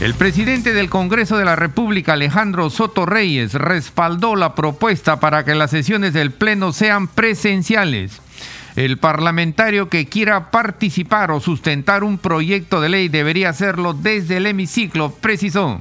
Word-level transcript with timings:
El 0.00 0.14
presidente 0.14 0.72
del 0.72 0.90
Congreso 0.90 1.38
de 1.38 1.44
la 1.44 1.54
República, 1.54 2.14
Alejandro 2.14 2.68
Soto 2.68 3.06
Reyes, 3.06 3.54
respaldó 3.54 4.34
la 4.34 4.56
propuesta 4.56 5.20
para 5.20 5.44
que 5.44 5.54
las 5.54 5.70
sesiones 5.70 6.12
del 6.12 6.32
Pleno 6.32 6.72
sean 6.72 7.06
presenciales. 7.06 8.20
El 8.74 8.98
parlamentario 8.98 9.88
que 9.88 10.06
quiera 10.06 10.50
participar 10.50 11.30
o 11.30 11.38
sustentar 11.38 12.02
un 12.02 12.18
proyecto 12.18 12.80
de 12.80 12.88
ley 12.88 13.08
debería 13.08 13.50
hacerlo 13.50 13.94
desde 13.94 14.38
el 14.38 14.46
hemiciclo, 14.46 15.12
precisó. 15.12 15.80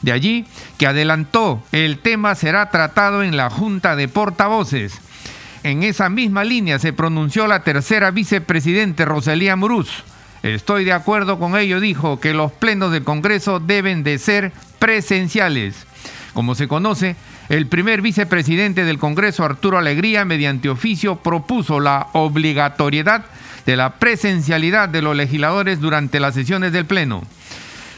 De 0.00 0.12
allí 0.12 0.46
que 0.78 0.86
adelantó, 0.86 1.62
el 1.72 1.98
tema 1.98 2.34
será 2.34 2.70
tratado 2.70 3.22
en 3.22 3.36
la 3.36 3.50
Junta 3.50 3.96
de 3.96 4.08
Portavoces. 4.08 4.98
En 5.62 5.82
esa 5.82 6.08
misma 6.08 6.42
línea 6.42 6.78
se 6.78 6.94
pronunció 6.94 7.46
la 7.46 7.62
tercera 7.62 8.10
vicepresidente 8.10 9.04
Rosalía 9.04 9.56
Muruz 9.56 10.04
Estoy 10.42 10.84
de 10.84 10.92
acuerdo 10.92 11.38
con 11.38 11.56
ello, 11.56 11.78
dijo, 11.78 12.18
que 12.18 12.34
los 12.34 12.50
plenos 12.50 12.90
del 12.90 13.04
Congreso 13.04 13.60
deben 13.60 14.02
de 14.02 14.18
ser 14.18 14.52
presenciales. 14.80 15.86
Como 16.34 16.54
se 16.56 16.66
conoce, 16.66 17.14
el 17.48 17.66
primer 17.66 18.02
vicepresidente 18.02 18.84
del 18.84 18.98
Congreso, 18.98 19.44
Arturo 19.44 19.78
Alegría, 19.78 20.24
mediante 20.24 20.68
oficio, 20.68 21.16
propuso 21.16 21.78
la 21.78 22.08
obligatoriedad 22.12 23.24
de 23.66 23.76
la 23.76 23.94
presencialidad 23.94 24.88
de 24.88 25.02
los 25.02 25.14
legisladores 25.14 25.80
durante 25.80 26.18
las 26.18 26.34
sesiones 26.34 26.72
del 26.72 26.86
Pleno. 26.86 27.22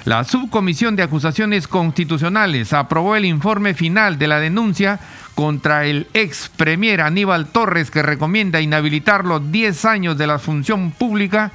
La 0.05 0.25
Subcomisión 0.25 0.97
de 0.97 1.03
Acusaciones 1.03 1.67
Constitucionales 1.67 2.75
aprobó 2.75 3.17
el 3.17 3.25
informe 3.25 3.73
final 3.73 4.19
de 4.19 4.29
la 4.29 4.39
denuncia 4.39 5.01
contra 5.35 5.87
el 5.87 6.09
ex 6.13 6.51
premier 6.55 7.01
Aníbal 7.01 7.47
Torres 7.47 7.91
que 7.91 8.03
recomienda 8.03 8.61
inhabilitar 8.61 9.25
los 9.25 9.51
10 9.51 9.85
años 9.87 10.19
de 10.19 10.27
la 10.27 10.39
función 10.39 10.91
pública 10.91 11.53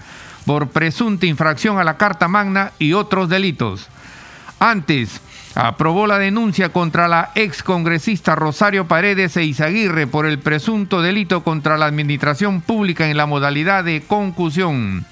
por 0.50 0.70
presunta 0.70 1.28
infracción 1.28 1.78
a 1.78 1.84
la 1.84 1.98
Carta 1.98 2.28
Magna 2.28 2.72
y 2.80 2.94
otros 2.94 3.30
delitos. 3.30 3.88
Antes, 4.60 5.22
aprobó 5.54 6.08
la 6.08 6.18
denuncia 6.18 6.70
contra 6.70 7.08
la 7.08 7.30
ex 7.36 7.62
congresista 7.62 8.34
Rosario 8.34 8.88
Paredes 8.88 9.38
e 9.38 9.44
Izaguirre 9.44 10.08
por 10.08 10.26
el 10.26 10.40
presunto 10.40 11.04
delito 11.04 11.44
contra 11.44 11.78
la 11.78 11.86
administración 11.86 12.62
pública 12.62 13.12
en 13.12 13.18
la 13.18 13.28
modalidad 13.28 13.84
de 13.84 14.02
concusión. 14.02 15.06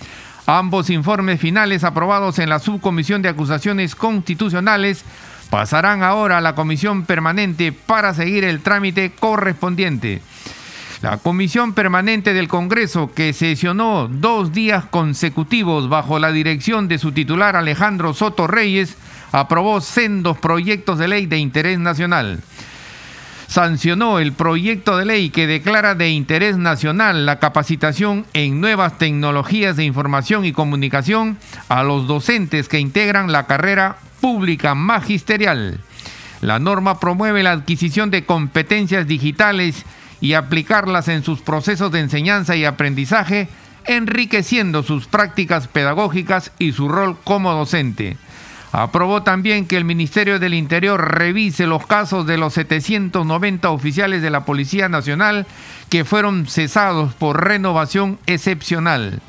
Ambos 0.48 0.90
informes 0.90 1.40
finales 1.40 1.84
aprobados 1.84 2.40
en 2.40 2.50
la 2.50 2.58
Subcomisión 2.58 3.22
de 3.22 3.30
Acusaciones 3.30 3.94
Constitucionales 3.94 5.06
pasarán 5.52 6.02
ahora 6.02 6.40
a 6.40 6.42
la 6.42 6.56
Comisión 6.56 7.06
Permanente 7.06 7.72
para 7.72 8.16
seguir 8.16 8.44
el 8.44 8.62
trámite 8.62 9.12
correspondiente. 9.12 10.24
La 11.02 11.18
Comisión 11.18 11.74
Permanente 11.74 12.34
del 12.34 12.48
Congreso, 12.48 13.12
que 13.14 13.32
sesionó 13.32 14.08
dos 14.08 14.52
días 14.52 14.86
consecutivos 14.86 15.90
bajo 15.90 16.18
la 16.18 16.32
dirección 16.32 16.88
de 16.88 16.98
su 16.98 17.12
titular 17.12 17.56
Alejandro 17.56 18.16
Soto 18.16 18.48
Reyes, 18.48 18.98
aprobó 19.32 19.80
sendos 19.80 20.40
proyectos 20.40 20.98
de 20.98 21.08
ley 21.08 21.28
de 21.28 21.38
interés 21.38 21.78
nacional. 21.78 22.40
Sancionó 23.46 24.18
el 24.18 24.34
proyecto 24.34 24.98
de 24.98 25.06
ley 25.06 25.30
que 25.30 25.46
declara 25.46 25.94
de 25.94 26.10
interés 26.10 26.58
nacional 26.58 27.28
la 27.28 27.38
capacitación 27.38 28.26
en 28.34 28.60
nuevas 28.60 28.98
tecnologías 28.98 29.78
de 29.78 29.86
información 29.86 30.46
y 30.46 30.52
comunicación 30.52 31.38
a 31.70 31.84
los 31.84 32.08
docentes 32.08 32.68
que 32.68 32.80
integran 32.80 33.32
la 33.32 33.46
carrera 33.46 33.98
pública 34.20 34.74
magisterial. 34.74 35.80
La 36.42 36.58
norma 36.58 37.00
promueve 37.00 37.44
la 37.44 37.52
adquisición 37.52 38.10
de 38.10 38.26
competencias 38.26 39.08
digitales 39.08 39.86
y 40.22 40.34
aplicarlas 40.34 41.08
en 41.08 41.24
sus 41.24 41.42
procesos 41.42 41.92
de 41.92 42.00
enseñanza 42.00 42.56
y 42.56 42.66
aprendizaje, 42.66 43.50
enriqueciendo 43.86 44.84
sus 44.84 45.08
prácticas 45.08 45.68
pedagógicas 45.68 46.52
y 46.60 46.72
su 46.72 46.90
rol 46.90 47.18
como 47.24 47.54
docente. 47.54 48.18
Aprobó 48.72 49.24
también 49.24 49.66
que 49.66 49.78
el 49.78 49.86
Ministerio 49.86 50.40
del 50.40 50.54
Interior 50.54 51.18
revise 51.18 51.66
los 51.66 51.88
casos 51.88 52.28
de 52.28 52.38
los 52.38 52.54
790 52.54 53.70
oficiales 53.70 54.22
de 54.22 54.30
la 54.30 54.46
Policía 54.46 54.90
Nacional 54.90 55.48
que 55.90 56.04
fueron 56.04 56.48
cesados 56.48 57.14
por 57.14 57.46
renovación 57.46 58.20
excepcional. 58.26 59.22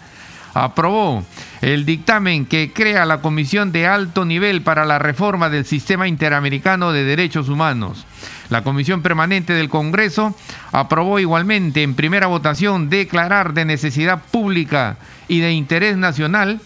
Aprobó 0.58 1.24
el 1.60 1.86
dictamen 1.86 2.44
que 2.44 2.72
crea 2.72 3.06
la 3.06 3.20
Comisión 3.20 3.70
de 3.70 3.86
Alto 3.86 4.24
Nivel 4.24 4.62
para 4.62 4.84
la 4.84 4.98
Reforma 4.98 5.48
del 5.50 5.64
Sistema 5.64 6.08
Interamericano 6.08 6.90
de 6.90 7.04
Derechos 7.04 7.48
Humanos. 7.48 8.06
La 8.50 8.64
Comisión 8.64 9.00
Permanente 9.00 9.52
del 9.52 9.68
Congreso 9.68 10.34
aprobó 10.72 11.20
igualmente 11.20 11.84
en 11.84 11.94
primera 11.94 12.26
votación 12.26 12.90
declarar 12.90 13.54
de 13.54 13.66
necesidad 13.66 14.20
pública 14.32 14.96
y 15.28 15.38
de 15.38 15.52
interés 15.52 15.96
nacional 15.96 16.60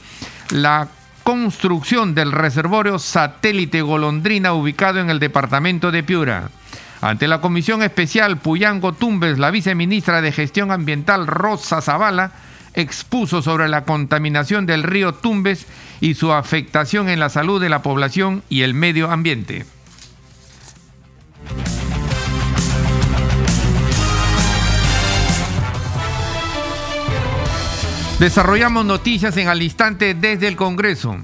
la 0.48 0.88
construcción 1.22 2.14
del 2.14 2.32
reservorio 2.32 2.98
satélite 2.98 3.82
Golondrina 3.82 4.54
ubicado 4.54 5.00
en 5.00 5.10
el 5.10 5.18
departamento 5.18 5.90
de 5.90 6.02
Piura. 6.02 6.48
Ante 7.02 7.28
la 7.28 7.42
Comisión 7.42 7.82
Especial 7.82 8.38
Puyango 8.38 8.94
Tumbes, 8.94 9.38
la 9.38 9.50
viceministra 9.50 10.22
de 10.22 10.32
Gestión 10.32 10.70
Ambiental 10.70 11.26
Rosa 11.26 11.82
Zavala 11.82 12.32
expuso 12.74 13.42
sobre 13.42 13.68
la 13.68 13.84
contaminación 13.84 14.66
del 14.66 14.82
río 14.82 15.14
Tumbes 15.14 15.66
y 16.00 16.14
su 16.14 16.32
afectación 16.32 17.08
en 17.08 17.20
la 17.20 17.28
salud 17.28 17.60
de 17.60 17.68
la 17.68 17.82
población 17.82 18.42
y 18.48 18.62
el 18.62 18.74
medio 18.74 19.10
ambiente. 19.10 19.66
Desarrollamos 28.22 28.84
noticias 28.84 29.36
en 29.36 29.48
al 29.48 29.62
instante 29.62 30.14
desde 30.14 30.46
el 30.46 30.54
Congreso. 30.54 31.16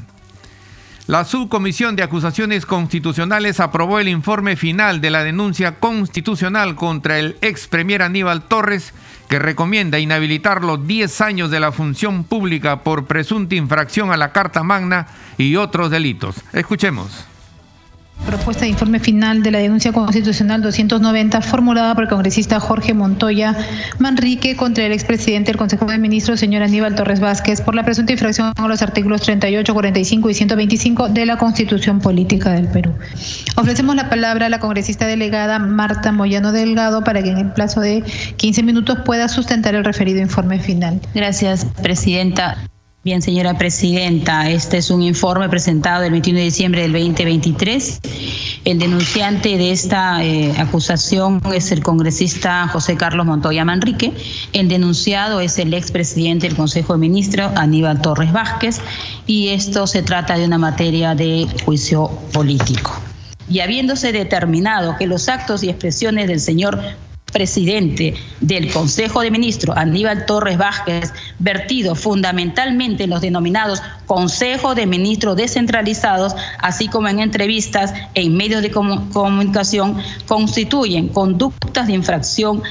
La 1.06 1.24
Subcomisión 1.24 1.94
de 1.94 2.02
Acusaciones 2.02 2.66
Constitucionales 2.66 3.60
aprobó 3.60 4.00
el 4.00 4.08
informe 4.08 4.56
final 4.56 5.00
de 5.00 5.10
la 5.10 5.22
denuncia 5.22 5.76
constitucional 5.76 6.74
contra 6.74 7.18
el 7.18 7.38
ex 7.40 7.68
premier 7.68 8.02
Aníbal 8.02 8.42
Torres, 8.42 8.92
que 9.28 9.38
recomienda 9.38 9.98
inhabilitar 9.98 10.64
los 10.64 10.86
10 10.86 11.20
años 11.20 11.50
de 11.50 11.60
la 11.60 11.70
función 11.72 12.24
pública 12.24 12.82
por 12.82 13.06
presunta 13.06 13.54
infracción 13.54 14.10
a 14.10 14.16
la 14.16 14.32
Carta 14.32 14.62
Magna 14.62 15.06
y 15.36 15.56
otros 15.56 15.90
delitos. 15.90 16.36
Escuchemos. 16.52 17.26
Propuesta 18.26 18.64
de 18.64 18.70
informe 18.70 19.00
final 19.00 19.42
de 19.42 19.50
la 19.50 19.58
denuncia 19.58 19.92
constitucional 19.92 20.60
290 20.60 21.40
formulada 21.40 21.94
por 21.94 22.04
el 22.04 22.10
congresista 22.10 22.60
Jorge 22.60 22.92
Montoya 22.92 23.56
Manrique 23.98 24.54
contra 24.56 24.84
el 24.84 24.92
expresidente 24.92 25.50
del 25.50 25.56
Consejo 25.56 25.86
de 25.86 25.98
Ministros, 25.98 26.40
señor 26.40 26.62
Aníbal 26.62 26.94
Torres 26.94 27.20
Vázquez, 27.20 27.60
por 27.60 27.74
la 27.74 27.84
presunta 27.84 28.12
infracción 28.12 28.52
a 28.54 28.68
los 28.68 28.82
artículos 28.82 29.22
38, 29.22 29.72
45 29.72 30.30
y 30.30 30.34
125 30.34 31.08
de 31.08 31.26
la 31.26 31.38
Constitución 31.38 32.00
Política 32.00 32.50
del 32.52 32.68
Perú. 32.68 32.92
Ofrecemos 33.56 33.96
la 33.96 34.10
palabra 34.10 34.46
a 34.46 34.48
la 34.48 34.60
congresista 34.60 35.06
delegada 35.06 35.58
Marta 35.58 36.12
Moyano 36.12 36.52
Delgado 36.52 37.02
para 37.04 37.22
que 37.22 37.30
en 37.30 37.38
el 37.38 37.52
plazo 37.52 37.80
de 37.80 38.04
15 38.36 38.62
minutos 38.62 38.98
pueda 39.04 39.28
sustentar 39.28 39.74
el 39.74 39.84
referido 39.84 40.20
informe 40.20 40.58
final. 40.58 41.00
Gracias, 41.14 41.66
presidenta. 41.82 42.58
Bien, 43.08 43.22
señora 43.22 43.56
presidenta, 43.56 44.50
este 44.50 44.76
es 44.76 44.90
un 44.90 45.02
informe 45.02 45.48
presentado 45.48 46.04
el 46.04 46.10
21 46.10 46.40
de 46.40 46.44
diciembre 46.44 46.82
del 46.82 46.92
2023. 46.92 48.00
El 48.66 48.78
denunciante 48.78 49.56
de 49.56 49.70
esta 49.70 50.22
eh, 50.22 50.52
acusación 50.58 51.40
es 51.54 51.72
el 51.72 51.82
congresista 51.82 52.68
José 52.68 52.96
Carlos 52.98 53.24
Montoya 53.24 53.64
Manrique. 53.64 54.12
El 54.52 54.68
denunciado 54.68 55.40
es 55.40 55.58
el 55.58 55.72
expresidente 55.72 56.48
del 56.48 56.54
Consejo 56.54 56.92
de 56.92 56.98
Ministros, 56.98 57.50
Aníbal 57.56 58.02
Torres 58.02 58.30
Vázquez, 58.30 58.78
y 59.26 59.48
esto 59.48 59.86
se 59.86 60.02
trata 60.02 60.36
de 60.36 60.44
una 60.44 60.58
materia 60.58 61.14
de 61.14 61.46
juicio 61.64 62.10
político. 62.34 62.92
Y 63.48 63.60
habiéndose 63.60 64.12
determinado 64.12 64.96
que 64.98 65.06
los 65.06 65.30
actos 65.30 65.62
y 65.62 65.70
expresiones 65.70 66.28
del 66.28 66.40
señor 66.40 66.78
presidente 67.32 68.14
del 68.40 68.72
Consejo 68.72 69.20
de 69.20 69.30
Ministros, 69.30 69.76
Aníbal 69.76 70.26
Torres 70.26 70.58
Vázquez, 70.58 71.12
vertido 71.38 71.94
fundamentalmente 71.94 73.04
en 73.04 73.10
los 73.10 73.20
denominados 73.20 73.82
Consejo 74.06 74.74
de 74.74 74.86
Ministros 74.86 75.36
descentralizados, 75.36 76.34
así 76.58 76.88
como 76.88 77.08
en 77.08 77.20
entrevistas 77.20 77.92
en 78.14 78.36
medios 78.36 78.62
de 78.62 78.70
comunicación, 78.70 79.98
constituyen 80.26 81.08
conductas 81.08 81.86
de 81.86 81.92
infracción 81.92 82.62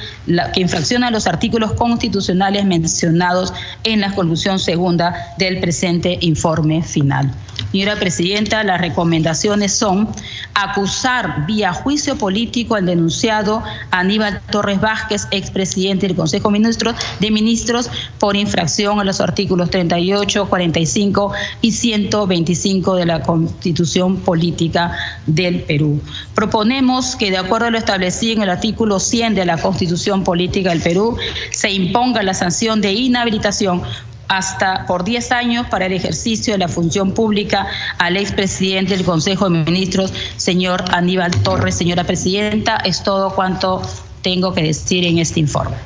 que 0.52 0.60
infraccionan 0.60 1.12
los 1.12 1.26
artículos 1.26 1.72
constitucionales 1.74 2.64
mencionados 2.64 3.52
en 3.84 4.00
la 4.00 4.12
conclusión 4.14 4.58
segunda 4.58 5.34
del 5.38 5.60
presente 5.60 6.18
informe 6.20 6.82
final. 6.82 7.32
Señora 7.72 7.96
Presidenta, 7.96 8.64
las 8.64 8.80
recomendaciones 8.80 9.74
son 9.74 10.08
acusar 10.54 11.44
vía 11.46 11.72
juicio 11.72 12.16
político 12.16 12.74
al 12.74 12.86
denunciado 12.86 13.62
Aníbal 13.90 14.40
Torres 14.50 14.80
Vázquez, 14.80 15.28
expresidente 15.30 16.06
del 16.06 16.16
Consejo 16.16 16.50
de 16.50 17.30
Ministros, 17.30 17.90
por 18.18 18.36
infracción 18.36 19.00
a 19.00 19.04
los 19.04 19.20
artículos 19.20 19.68
38, 19.68 20.48
45 20.48 21.32
y 21.60 21.72
125 21.72 22.94
de 22.96 23.06
la 23.06 23.22
Constitución 23.22 24.16
Política 24.16 24.96
del 25.26 25.62
Perú. 25.62 26.00
Proponemos 26.34 27.16
que, 27.16 27.30
de 27.30 27.36
acuerdo 27.36 27.66
a 27.66 27.70
lo 27.70 27.78
establecido 27.78 28.32
en 28.32 28.42
el 28.42 28.50
artículo 28.50 28.98
100 28.98 29.34
de 29.34 29.44
la 29.44 29.58
Constitución 29.58 30.24
Política 30.24 30.70
del 30.70 30.80
Perú, 30.80 31.18
se 31.50 31.70
imponga 31.70 32.22
la 32.22 32.32
sanción 32.32 32.80
de 32.80 32.92
inhabilitación 32.92 33.82
hasta 34.28 34.86
por 34.86 35.04
10 35.04 35.32
años 35.32 35.66
para 35.68 35.86
el 35.86 35.92
ejercicio 35.92 36.54
de 36.54 36.58
la 36.58 36.68
función 36.68 37.12
pública 37.12 37.66
al 37.98 38.16
expresidente 38.16 38.96
del 38.96 39.04
Consejo 39.04 39.48
de 39.48 39.64
Ministros, 39.64 40.12
señor 40.36 40.84
Aníbal 40.92 41.30
Torres. 41.42 41.74
Señora 41.74 42.04
Presidenta, 42.04 42.76
es 42.76 43.02
todo 43.02 43.34
cuanto 43.34 43.82
tengo 44.22 44.52
que 44.52 44.62
decir 44.62 45.04
en 45.04 45.18
este 45.18 45.40
informe. 45.40 45.76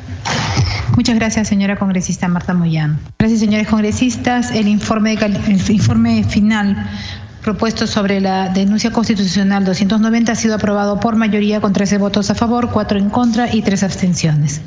Muchas 0.96 1.16
gracias, 1.16 1.48
señora 1.48 1.76
congresista 1.76 2.28
Marta 2.28 2.52
Moyano. 2.52 2.98
Gracias, 3.18 3.40
señores 3.40 3.68
congresistas. 3.68 4.50
El 4.50 4.68
informe, 4.68 5.14
el 5.14 5.70
informe 5.70 6.24
final 6.24 6.90
propuesto 7.42 7.86
sobre 7.86 8.20
la 8.20 8.48
denuncia 8.50 8.92
constitucional 8.92 9.64
290 9.64 10.32
ha 10.32 10.34
sido 10.34 10.54
aprobado 10.54 11.00
por 11.00 11.16
mayoría 11.16 11.60
con 11.60 11.72
13 11.72 11.98
votos 11.98 12.30
a 12.30 12.34
favor, 12.34 12.70
4 12.70 12.98
en 12.98 13.10
contra 13.10 13.52
y 13.52 13.62
3 13.62 13.82
abstenciones. 13.82 14.60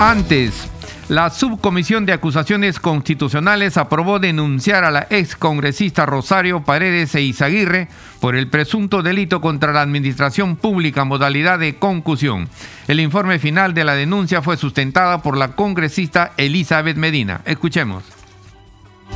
Antes, 0.00 0.66
la 1.10 1.28
Subcomisión 1.28 2.06
de 2.06 2.14
Acusaciones 2.14 2.80
Constitucionales 2.80 3.76
aprobó 3.76 4.18
denunciar 4.18 4.82
a 4.82 4.90
la 4.90 5.06
excongresista 5.10 6.06
Rosario 6.06 6.64
Paredes 6.64 7.14
e 7.14 7.20
Izaguirre 7.20 7.88
por 8.18 8.34
el 8.34 8.48
presunto 8.48 9.02
delito 9.02 9.42
contra 9.42 9.74
la 9.74 9.82
administración 9.82 10.56
pública 10.56 11.04
modalidad 11.04 11.58
de 11.58 11.76
concusión. 11.76 12.48
El 12.88 12.98
informe 12.98 13.38
final 13.38 13.74
de 13.74 13.84
la 13.84 13.94
denuncia 13.94 14.40
fue 14.40 14.56
sustentada 14.56 15.20
por 15.20 15.36
la 15.36 15.48
congresista 15.48 16.32
Elizabeth 16.38 16.96
Medina. 16.96 17.42
Escuchemos. 17.44 18.19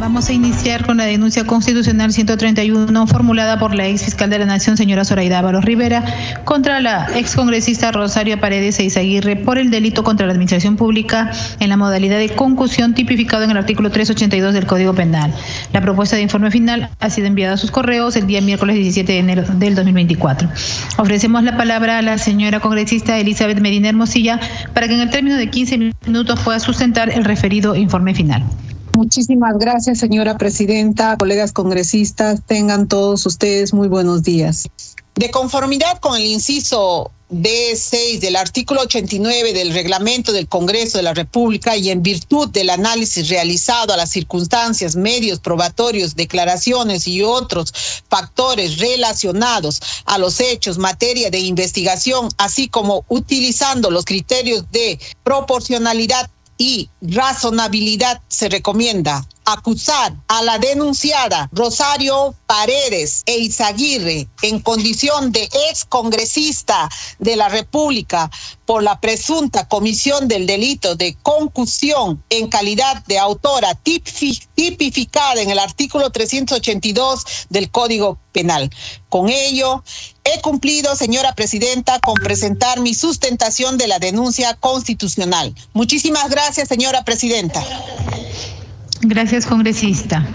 Vamos 0.01 0.29
a 0.29 0.33
iniciar 0.33 0.85
con 0.85 0.97
la 0.97 1.05
denuncia 1.05 1.45
constitucional 1.45 2.13
131 2.13 3.07
formulada 3.07 3.61
por 3.61 3.77
la 3.77 3.87
ex 3.87 4.03
fiscal 4.03 4.29
de 4.29 4.41
la 4.41 4.45
Nación, 4.45 4.77
señora 4.77 5.05
Zoraida 5.05 5.39
Ábalos 5.39 5.65
Rivera, 5.65 6.05
contra 6.45 6.81
la 6.81 7.07
ex 7.15 7.37
congresista 7.37 7.93
Rosario 7.93 8.41
Paredes 8.41 8.81
e 8.81 8.85
Izaguirre 8.85 9.37
por 9.37 9.57
el 9.57 9.71
delito 9.71 10.03
contra 10.03 10.27
la 10.27 10.33
administración 10.33 10.75
pública 10.75 11.31
en 11.61 11.69
la 11.69 11.77
modalidad 11.77 12.19
de 12.19 12.29
concusión 12.31 12.95
tipificado 12.95 13.45
en 13.45 13.53
el 13.53 13.57
artículo 13.57 13.91
382 13.91 14.53
del 14.53 14.67
Código 14.67 14.95
Penal. 14.95 15.33
La 15.73 15.81
propuesta 15.81 16.17
de 16.17 16.23
informe 16.23 16.51
final 16.51 16.91
ha 16.99 17.09
sido 17.09 17.29
enviada 17.29 17.55
a 17.55 17.57
sus 17.57 17.71
correos 17.71 18.17
el 18.17 18.27
día 18.27 18.41
miércoles 18.41 18.75
17 18.75 19.13
de 19.13 19.19
enero 19.19 19.45
del 19.55 19.77
2024. 19.77 20.49
Ofrecemos 20.99 21.45
la 21.45 21.57
palabra 21.57 21.99
a 21.99 22.03
la 22.03 22.19
señora 22.19 22.59
congresista 22.59 23.17
Elizabeth 23.17 23.61
Medina 23.61 23.91
Hermosilla 23.91 24.41
para 24.75 24.89
que 24.89 24.95
en 24.95 25.03
el 25.03 25.11
término 25.11 25.37
de 25.37 25.49
15 25.49 25.93
minutos 26.05 26.41
pueda 26.41 26.59
sustentar 26.59 27.11
el 27.11 27.25
referido 27.25 27.77
informe 27.77 28.13
final. 28.13 28.43
Muchísimas 28.95 29.59
gracias, 29.59 29.99
señora 29.99 30.39
presidenta, 30.39 31.17
colegas 31.17 31.53
congresistas, 31.53 32.43
tengan 32.47 32.87
todos 32.87 33.27
ustedes 33.27 33.75
muy 33.75 33.89
buenos 33.89 34.23
días. 34.23 34.69
De 35.17 35.33
conformidad 35.33 35.99
con 35.99 36.17
el 36.17 36.25
inciso 36.25 37.11
B6 37.29 38.21
del 38.21 38.37
artículo 38.37 38.83
89 38.83 39.53
del 39.53 39.73
reglamento 39.73 40.31
del 40.31 40.47
Congreso 40.47 40.99
de 40.99 41.03
la 41.03 41.15
República 41.15 41.77
y 41.77 41.91
en 41.91 42.05
virtud 42.05 42.51
del 42.51 42.71
análisis 42.71 43.29
realizado 43.29 43.93
a 43.93 43.97
las 43.97 44.11
circunstancias, 44.11 44.95
medios 44.95 45.41
probatorios, 45.41 46.15
declaraciones 46.15 47.09
y 47.09 47.23
otros 47.23 47.73
factores 48.09 48.79
relacionados 48.79 49.83
a 50.05 50.19
los 50.19 50.39
hechos, 50.39 50.79
materia 50.79 51.31
de 51.31 51.41
investigación, 51.41 52.29
así 52.39 52.69
como 52.69 53.05
utilizando 53.09 53.91
los 53.91 54.05
criterios 54.05 54.71
de 54.71 55.01
proporcionalidad 55.25 56.31
y 56.59 56.89
razonabilidad 57.01 58.21
se 58.29 58.49
recomienda 58.49 59.27
acusar 59.45 60.15
a 60.29 60.43
la 60.43 60.59
denunciada 60.59 61.49
Rosario 61.53 62.35
Paredes 62.47 63.23
e 63.27 63.39
Izaguirre 63.39 64.27
en 64.43 64.61
condición 64.61 65.33
de 65.33 65.45
ex 65.69 65.85
congresista 65.85 66.89
de 67.19 67.37
la 67.37 67.49
República 67.49 68.31
por 68.65 68.83
la 68.83 69.01
presunta 69.01 69.69
comisión 69.69 70.29
del 70.29 70.47
delito 70.47 70.97
de 70.97 71.17
concusión 71.23 72.23
en 72.31 72.49
calidad 72.49 73.05
de 73.05 73.19
autora 73.19 73.75
tipificada 73.75 75.43
en 75.43 75.51
el 75.51 75.59
artículo 75.59 76.11
382 76.11 77.25
del 77.51 77.71
Código 77.71 78.19
Penal. 78.33 78.71
Con 79.11 79.29
ello, 79.29 79.85
he 80.25 80.41
cumplido, 80.41 80.97
señora 80.97 81.35
presidenta, 81.35 81.99
con 82.01 82.15
presentar 82.15 82.81
mi 82.81 82.95
sustentación 82.95 83.79
de 83.79 83.89
la 83.89 83.99
denuncia 83.99 84.55
constitucional. 84.55 85.55
Muchísimas 85.73 86.29
gracias, 86.31 86.69
señora 86.69 87.05
presidenta. 87.05 87.63
Gracias, 89.03 89.47
congresista. 89.47 90.27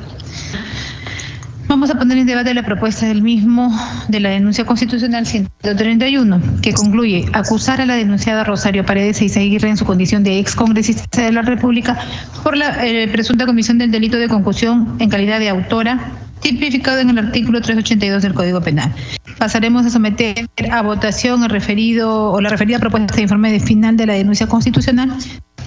Vamos 1.70 1.92
a 1.92 2.00
poner 2.00 2.18
en 2.18 2.26
debate 2.26 2.52
la 2.56 2.66
propuesta 2.66 3.06
del 3.06 3.22
mismo 3.22 3.72
de 4.08 4.20
la 4.20 4.30
denuncia 4.30 4.66
constitucional 4.66 5.28
131, 5.28 6.42
que 6.64 6.74
concluye 6.74 7.28
acusar 7.32 7.80
a 7.80 7.86
la 7.86 7.94
denunciada 7.94 8.44
Rosario 8.44 8.84
Paredes 8.84 9.22
e 9.22 9.26
Isaguirre 9.26 9.70
en 9.70 9.78
su 9.78 9.86
condición 9.86 10.24
de 10.24 10.40
ex 10.40 10.56
congresista 10.56 11.22
de 11.22 11.32
la 11.32 11.44
República 11.44 11.96
por 12.44 12.58
la 12.58 12.84
eh, 12.84 13.08
presunta 13.10 13.46
comisión 13.46 13.78
del 13.78 13.92
delito 13.92 14.18
de 14.18 14.28
concusión 14.28 14.98
en 14.98 15.10
calidad 15.10 15.38
de 15.38 15.50
autora, 15.50 16.12
tipificado 16.42 17.00
en 17.00 17.10
el 17.10 17.18
artículo 17.18 17.62
382 17.62 18.22
del 18.22 18.34
Código 18.34 18.62
Penal. 18.62 18.94
Pasaremos 19.38 19.86
a 19.86 19.90
someter 19.90 20.48
a 20.72 20.82
votación 20.82 21.44
el 21.44 21.50
referido 21.50 22.32
o 22.32 22.42
la 22.42 22.50
referida 22.50 22.80
propuesta 22.80 23.16
de 23.16 23.22
informe 23.24 23.60
final 23.60 23.98
de 23.98 24.06
la 24.06 24.14
denuncia 24.14 24.48
constitucional 24.48 25.18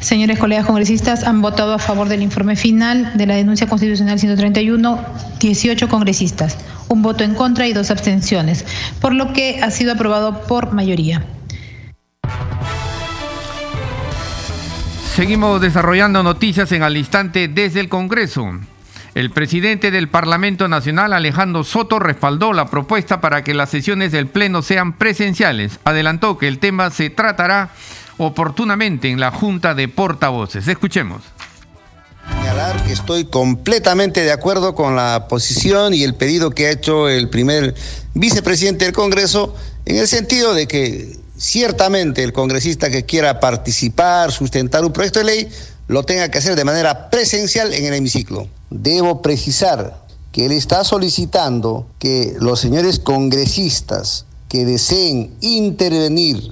Señores 0.03 0.41
colegas 0.41 0.67
congresistas, 0.67 1.23
han 1.23 1.41
votado 1.43 1.75
a 1.75 1.79
favor 1.79 2.09
del 2.09 2.23
informe 2.23 2.57
final 2.57 3.17
de 3.17 3.25
la 3.25 3.37
denuncia 3.37 3.69
constitucional 3.69 4.19
131, 4.19 4.99
18 5.39 5.89
congresistas, 5.89 6.59
un 6.89 7.03
voto 7.03 7.23
en 7.23 7.37
contra 7.37 7.69
y 7.69 7.73
dos 7.73 7.93
abstenciones, 7.93 8.67
por 9.01 9.15
lo 9.15 9.33
que 9.33 9.61
ha 9.63 9.71
sido 9.71 9.93
aprobado 9.93 10.43
por 10.49 10.73
mayoría. 10.73 11.25
Seguimos 15.15 15.61
desarrollando 15.61 16.25
noticias 16.25 16.73
en 16.73 16.83
al 16.83 16.97
instante 16.97 17.47
desde 17.47 17.79
el 17.79 17.89
Congreso. 17.89 18.59
El 19.15 19.31
presidente 19.31 19.91
del 19.91 20.09
Parlamento 20.09 20.69
Nacional, 20.69 21.13
Alejandro 21.13 21.65
Soto, 21.65 21.99
respaldó 21.99 22.55
la 22.55 22.71
propuesta 22.71 23.21
para 23.21 23.45
que 23.45 23.53
las 23.53 23.69
sesiones 23.69 24.11
del 24.11 24.27
Pleno 24.27 24.63
sean 24.63 24.97
presenciales. 24.97 25.81
Adelantó 25.85 26.39
que 26.39 26.49
el 26.49 26.59
tema 26.59 26.91
se 26.91 27.11
tratará 27.11 27.71
oportunamente 28.17 29.11
en 29.11 29.21
la 29.21 29.31
Junta 29.31 29.75
de 29.75 29.89
Portavoces. 29.89 30.67
Escuchemos. 30.67 31.23
Estoy 32.89 33.27
completamente 33.27 34.23
de 34.23 34.33
acuerdo 34.33 34.75
con 34.75 34.97
la 34.97 35.27
posición 35.29 35.93
y 35.93 36.05
el 36.05 36.15
pedido 36.15 36.51
que 36.51 36.69
ha 36.69 36.71
hecho 36.71 37.09
el 37.09 37.29
primer 37.29 37.75
vicepresidente 38.15 38.87
del 38.87 38.95
Congreso 38.95 39.55
en 39.85 39.97
el 39.97 40.09
sentido 40.09 40.55
de 40.55 40.67
que 40.67 41.17
ciertamente 41.37 42.23
el 42.23 42.33
congresista 42.33 42.89
que 42.89 43.05
quiera 43.05 43.41
participar, 43.41 44.31
sustentar 44.31 44.85
un 44.85 44.93
proyecto 44.93 45.19
de 45.19 45.25
ley, 45.25 45.49
lo 45.89 46.03
tenga 46.05 46.31
que 46.31 46.39
hacer 46.39 46.57
de 46.57 46.65
manera 46.65 47.11
presencial 47.11 47.73
en 47.75 47.85
el 47.85 47.95
hemiciclo. 47.95 48.47
Debo 48.71 49.23
precisar 49.23 50.03
que 50.33 50.47
él 50.47 50.53
está 50.53 50.85
solicitando 50.85 51.87
que 51.99 52.35
los 52.39 52.61
señores 52.61 52.99
congresistas 52.99 54.25
que 54.49 54.65
deseen 54.65 55.35
intervenir 55.41 56.43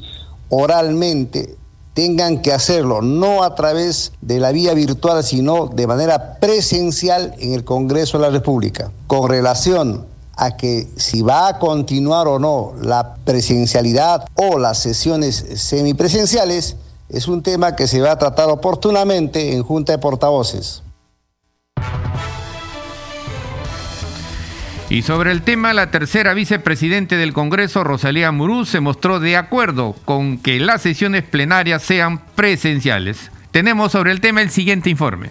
oralmente 0.49 1.57
tengan 1.95 2.41
que 2.41 2.53
hacerlo, 2.53 3.03
no 3.03 3.43
a 3.43 3.55
través 3.55 4.13
de 4.21 4.39
la 4.39 4.53
vía 4.53 4.75
virtual, 4.75 5.25
sino 5.25 5.67
de 5.67 5.87
manera 5.87 6.39
presencial 6.39 7.35
en 7.39 7.53
el 7.53 7.65
Congreso 7.65 8.19
de 8.19 8.23
la 8.23 8.31
República. 8.31 8.91
Con 9.07 9.29
relación 9.29 10.07
a 10.37 10.57
que 10.57 10.89
si 10.97 11.21
va 11.21 11.49
a 11.49 11.59
continuar 11.59 12.27
o 12.29 12.39
no 12.39 12.73
la 12.81 13.17
presencialidad 13.25 14.25
o 14.35 14.59
las 14.59 14.79
sesiones 14.79 15.45
semipresenciales, 15.57 16.77
es 17.13 17.29
un 17.29 17.43
tema 17.43 17.77
que 17.77 17.87
se 17.87 18.01
va 18.01 18.13
a 18.13 18.19
tratar 18.19 18.49
oportunamente 18.49 19.53
en 19.53 19.63
Junta 19.63 19.93
de 19.93 19.99
Portavoces. 19.99 20.83
Y 24.89 25.03
sobre 25.03 25.31
el 25.31 25.43
tema, 25.43 25.73
la 25.73 25.93
tercera 25.93 26.35
vicepresidente 26.35 27.17
del 27.17 27.33
Congreso, 27.33 27.85
Rosalía 27.85 28.33
Murú, 28.33 28.65
se 28.65 28.81
mostró 28.81 29.21
de 29.21 29.37
acuerdo 29.37 29.95
con 30.05 30.37
que 30.37 30.59
las 30.59 30.83
sesiones 30.83 31.23
plenarias 31.23 31.83
sean 31.83 32.21
presenciales. 32.35 33.31
Tenemos 33.53 33.93
sobre 33.93 34.11
el 34.11 34.21
tema 34.21 34.43
el 34.43 34.51
siguiente 34.51 34.91
informe. 34.91 35.31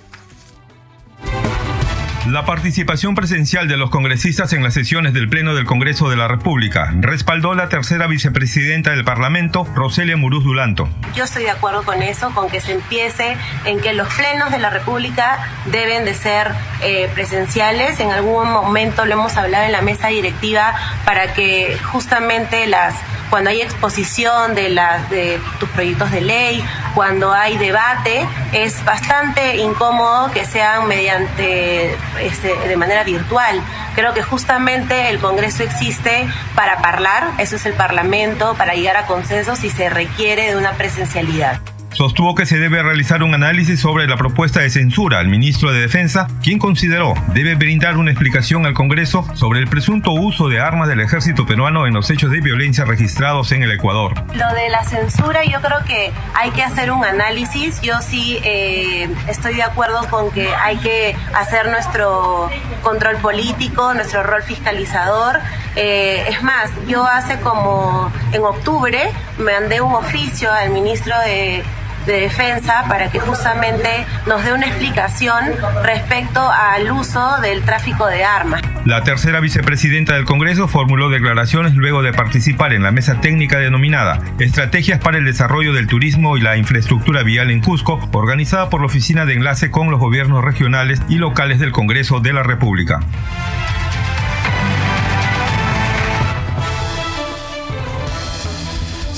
La 2.27 2.45
participación 2.45 3.15
presencial 3.15 3.69
de 3.69 3.77
los 3.77 3.89
congresistas 3.89 4.51
en 4.51 4.61
las 4.61 4.73
sesiones 4.73 5.13
del 5.13 5.29
Pleno 5.29 5.55
del 5.55 5.65
Congreso 5.65 6.09
de 6.09 6.17
la 6.17 6.27
República 6.27 6.91
respaldó 6.99 7.53
la 7.53 7.69
tercera 7.69 8.07
vicepresidenta 8.07 8.91
del 8.91 9.05
Parlamento, 9.05 9.65
Roselia 9.73 10.17
Muruz 10.17 10.43
Dulanto. 10.43 10.89
Yo 11.15 11.23
estoy 11.23 11.43
de 11.43 11.51
acuerdo 11.51 11.83
con 11.83 12.03
eso, 12.03 12.31
con 12.31 12.49
que 12.49 12.59
se 12.59 12.73
empiece 12.73 13.37
en 13.63 13.79
que 13.79 13.93
los 13.93 14.13
plenos 14.13 14.51
de 14.51 14.59
la 14.59 14.69
República 14.69 15.39
deben 15.71 16.03
de 16.03 16.13
ser 16.13 16.51
eh, 16.81 17.09
presenciales. 17.13 17.99
En 18.01 18.11
algún 18.11 18.51
momento 18.51 19.05
lo 19.05 19.13
hemos 19.13 19.37
hablado 19.37 19.65
en 19.65 19.71
la 19.71 19.81
mesa 19.81 20.09
directiva 20.09 20.75
para 21.05 21.33
que 21.33 21.77
justamente 21.91 22.67
las 22.67 22.95
cuando 23.29 23.51
hay 23.51 23.61
exposición 23.61 24.55
de, 24.55 24.69
de 25.09 25.39
tus 25.59 25.69
proyectos 25.69 26.11
de 26.11 26.21
ley, 26.21 26.63
cuando 26.93 27.33
hay 27.33 27.57
debate, 27.57 28.25
es 28.53 28.83
bastante 28.85 29.57
incómodo 29.57 30.31
que 30.31 30.45
sean 30.45 30.87
mediante, 30.87 31.95
este, 32.19 32.55
de 32.67 32.75
manera 32.77 33.03
virtual. 33.03 33.61
Creo 33.95 34.13
que 34.13 34.21
justamente 34.21 35.09
el 35.09 35.19
Congreso 35.19 35.63
existe 35.63 36.27
para 36.55 36.73
hablar, 36.73 37.31
eso 37.37 37.55
es 37.55 37.65
el 37.65 37.73
Parlamento, 37.73 38.55
para 38.55 38.73
llegar 38.73 38.97
a 38.97 39.05
consensos 39.05 39.63
y 39.63 39.69
se 39.69 39.89
requiere 39.89 40.49
de 40.49 40.57
una 40.57 40.73
presencialidad 40.73 41.59
sostuvo 41.91 42.35
que 42.35 42.45
se 42.45 42.57
debe 42.57 42.81
realizar 42.83 43.23
un 43.23 43.33
análisis 43.33 43.79
sobre 43.79 44.07
la 44.07 44.17
propuesta 44.17 44.61
de 44.61 44.69
censura 44.69 45.19
al 45.19 45.27
ministro 45.27 45.71
de 45.71 45.81
Defensa, 45.81 46.27
quien 46.41 46.59
consideró 46.59 47.13
debe 47.33 47.55
brindar 47.55 47.97
una 47.97 48.11
explicación 48.11 48.65
al 48.65 48.73
Congreso 48.73 49.25
sobre 49.33 49.59
el 49.59 49.67
presunto 49.67 50.11
uso 50.11 50.49
de 50.49 50.59
armas 50.59 50.87
del 50.87 51.01
ejército 51.01 51.45
peruano 51.45 51.87
en 51.87 51.93
los 51.93 52.09
hechos 52.09 52.31
de 52.31 52.41
violencia 52.41 52.85
registrados 52.85 53.51
en 53.51 53.63
el 53.63 53.71
Ecuador. 53.71 54.13
Lo 54.33 54.53
de 54.53 54.69
la 54.69 54.83
censura 54.83 55.43
yo 55.45 55.59
creo 55.61 55.83
que 55.85 56.11
hay 56.33 56.51
que 56.51 56.63
hacer 56.63 56.91
un 56.91 57.03
análisis. 57.03 57.81
Yo 57.81 57.99
sí 58.01 58.39
eh, 58.43 59.09
estoy 59.27 59.55
de 59.55 59.63
acuerdo 59.63 60.07
con 60.09 60.31
que 60.31 60.53
hay 60.53 60.77
que 60.77 61.15
hacer 61.33 61.69
nuestro 61.69 62.49
control 62.83 63.17
político, 63.17 63.93
nuestro 63.93 64.23
rol 64.23 64.43
fiscalizador. 64.43 65.39
Eh, 65.75 66.25
es 66.29 66.43
más, 66.43 66.71
yo 66.87 67.05
hace 67.05 67.39
como 67.39 68.11
en 68.31 68.41
octubre 68.43 69.11
mandé 69.37 69.81
un 69.81 69.93
oficio 69.93 70.51
al 70.51 70.71
ministro 70.71 71.17
de 71.19 71.63
de 72.09 72.21
Defensa 72.21 72.85
para 72.87 73.11
que 73.11 73.19
justamente 73.19 73.87
nos 74.25 74.43
dé 74.43 74.51
una 74.51 74.65
explicación 74.65 75.45
respecto 75.83 76.41
al 76.41 76.91
uso 76.91 77.39
del 77.41 77.61
tráfico 77.61 78.07
de 78.07 78.23
armas. 78.23 78.61
La 78.85 79.03
tercera 79.03 79.39
vicepresidenta 79.39 80.15
del 80.15 80.25
Congreso 80.25 80.67
formuló 80.67 81.09
declaraciones 81.09 81.75
luego 81.75 82.01
de 82.01 82.11
participar 82.11 82.73
en 82.73 82.81
la 82.81 82.91
mesa 82.91 83.21
técnica 83.21 83.59
denominada 83.59 84.19
Estrategias 84.39 84.99
para 84.99 85.19
el 85.19 85.25
Desarrollo 85.25 85.73
del 85.73 85.85
Turismo 85.85 86.35
y 86.35 86.41
la 86.41 86.57
Infraestructura 86.57 87.21
Vial 87.21 87.51
en 87.51 87.61
Cusco, 87.61 87.99
organizada 88.11 88.69
por 88.69 88.81
la 88.81 88.87
Oficina 88.87 89.25
de 89.25 89.35
Enlace 89.35 89.69
con 89.69 89.91
los 89.91 89.99
Gobiernos 89.99 90.43
Regionales 90.43 91.01
y 91.09 91.15
Locales 91.15 91.59
del 91.59 91.71
Congreso 91.71 92.19
de 92.21 92.33
la 92.33 92.41
República. 92.41 93.01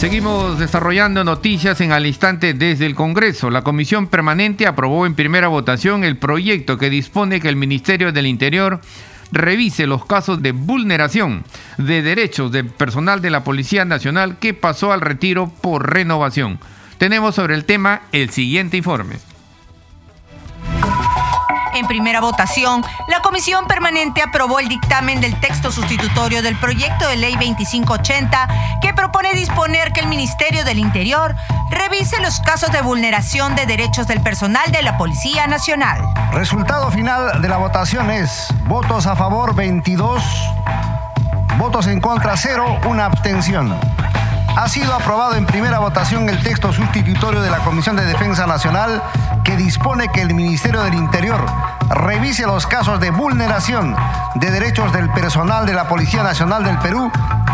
Seguimos 0.01 0.57
desarrollando 0.57 1.23
noticias 1.23 1.79
en 1.79 1.91
al 1.91 2.07
instante 2.07 2.55
desde 2.55 2.87
el 2.87 2.95
Congreso. 2.95 3.51
La 3.51 3.61
Comisión 3.61 4.07
Permanente 4.07 4.65
aprobó 4.65 5.05
en 5.05 5.13
primera 5.13 5.47
votación 5.47 6.03
el 6.03 6.17
proyecto 6.17 6.79
que 6.79 6.89
dispone 6.89 7.39
que 7.39 7.49
el 7.49 7.55
Ministerio 7.55 8.11
del 8.11 8.25
Interior 8.25 8.81
revise 9.31 9.85
los 9.85 10.03
casos 10.07 10.41
de 10.41 10.53
vulneración 10.53 11.43
de 11.77 12.01
derechos 12.01 12.51
del 12.51 12.65
personal 12.65 13.21
de 13.21 13.29
la 13.29 13.43
Policía 13.43 13.85
Nacional 13.85 14.39
que 14.39 14.55
pasó 14.55 14.91
al 14.91 15.01
retiro 15.01 15.51
por 15.61 15.93
renovación. 15.93 16.57
Tenemos 16.97 17.35
sobre 17.35 17.53
el 17.53 17.65
tema 17.65 18.01
el 18.11 18.31
siguiente 18.31 18.77
informe. 18.77 19.30
En 21.81 21.87
primera 21.87 22.21
votación, 22.21 22.83
la 23.07 23.23
Comisión 23.23 23.65
Permanente 23.65 24.21
aprobó 24.21 24.59
el 24.59 24.67
dictamen 24.67 25.19
del 25.19 25.39
texto 25.39 25.71
sustitutorio 25.71 26.43
del 26.43 26.55
proyecto 26.55 27.07
de 27.07 27.15
ley 27.15 27.33
2580 27.33 28.47
que 28.83 28.93
propone 28.93 29.33
disponer 29.33 29.91
que 29.91 30.01
el 30.01 30.05
Ministerio 30.05 30.63
del 30.63 30.77
Interior 30.77 31.35
revise 31.71 32.21
los 32.21 32.39
casos 32.41 32.71
de 32.71 32.83
vulneración 32.83 33.55
de 33.55 33.65
derechos 33.65 34.05
del 34.05 34.21
personal 34.21 34.71
de 34.71 34.83
la 34.83 34.99
Policía 34.99 35.47
Nacional. 35.47 36.01
Resultado 36.33 36.91
final 36.91 37.41
de 37.41 37.49
la 37.49 37.57
votación 37.57 38.11
es 38.11 38.53
votos 38.65 39.07
a 39.07 39.15
favor 39.15 39.55
22, 39.55 40.23
votos 41.57 41.87
en 41.87 41.99
contra 41.99 42.37
0, 42.37 42.81
una 42.85 43.05
abstención. 43.05 43.75
Ha 44.55 44.67
sido 44.67 44.93
aprobado 44.93 45.33
en 45.35 45.47
primera 45.47 45.79
votación 45.79 46.29
el 46.29 46.43
texto 46.43 46.71
sustitutorio 46.73 47.41
de 47.41 47.49
la 47.49 47.59
Comisión 47.59 47.95
de 47.95 48.05
Defensa 48.05 48.45
Nacional 48.45 49.01
que 49.43 49.55
dispone 49.55 50.09
que 50.09 50.21
el 50.21 50.35
Ministerio 50.35 50.81
del 50.83 50.93
Interior 50.93 51.43
revise 51.93 52.45
los 52.45 52.67
casos 52.67 52.99
de 52.99 53.11
vulneración 53.11 53.95
de 54.35 54.51
derechos 54.51 54.91
del 54.93 55.09
personal 55.09 55.65
de 55.65 55.73
la 55.73 55.87
Policía 55.87 56.23
Nacional 56.23 56.63
del 56.63 56.77
Perú 56.79 57.11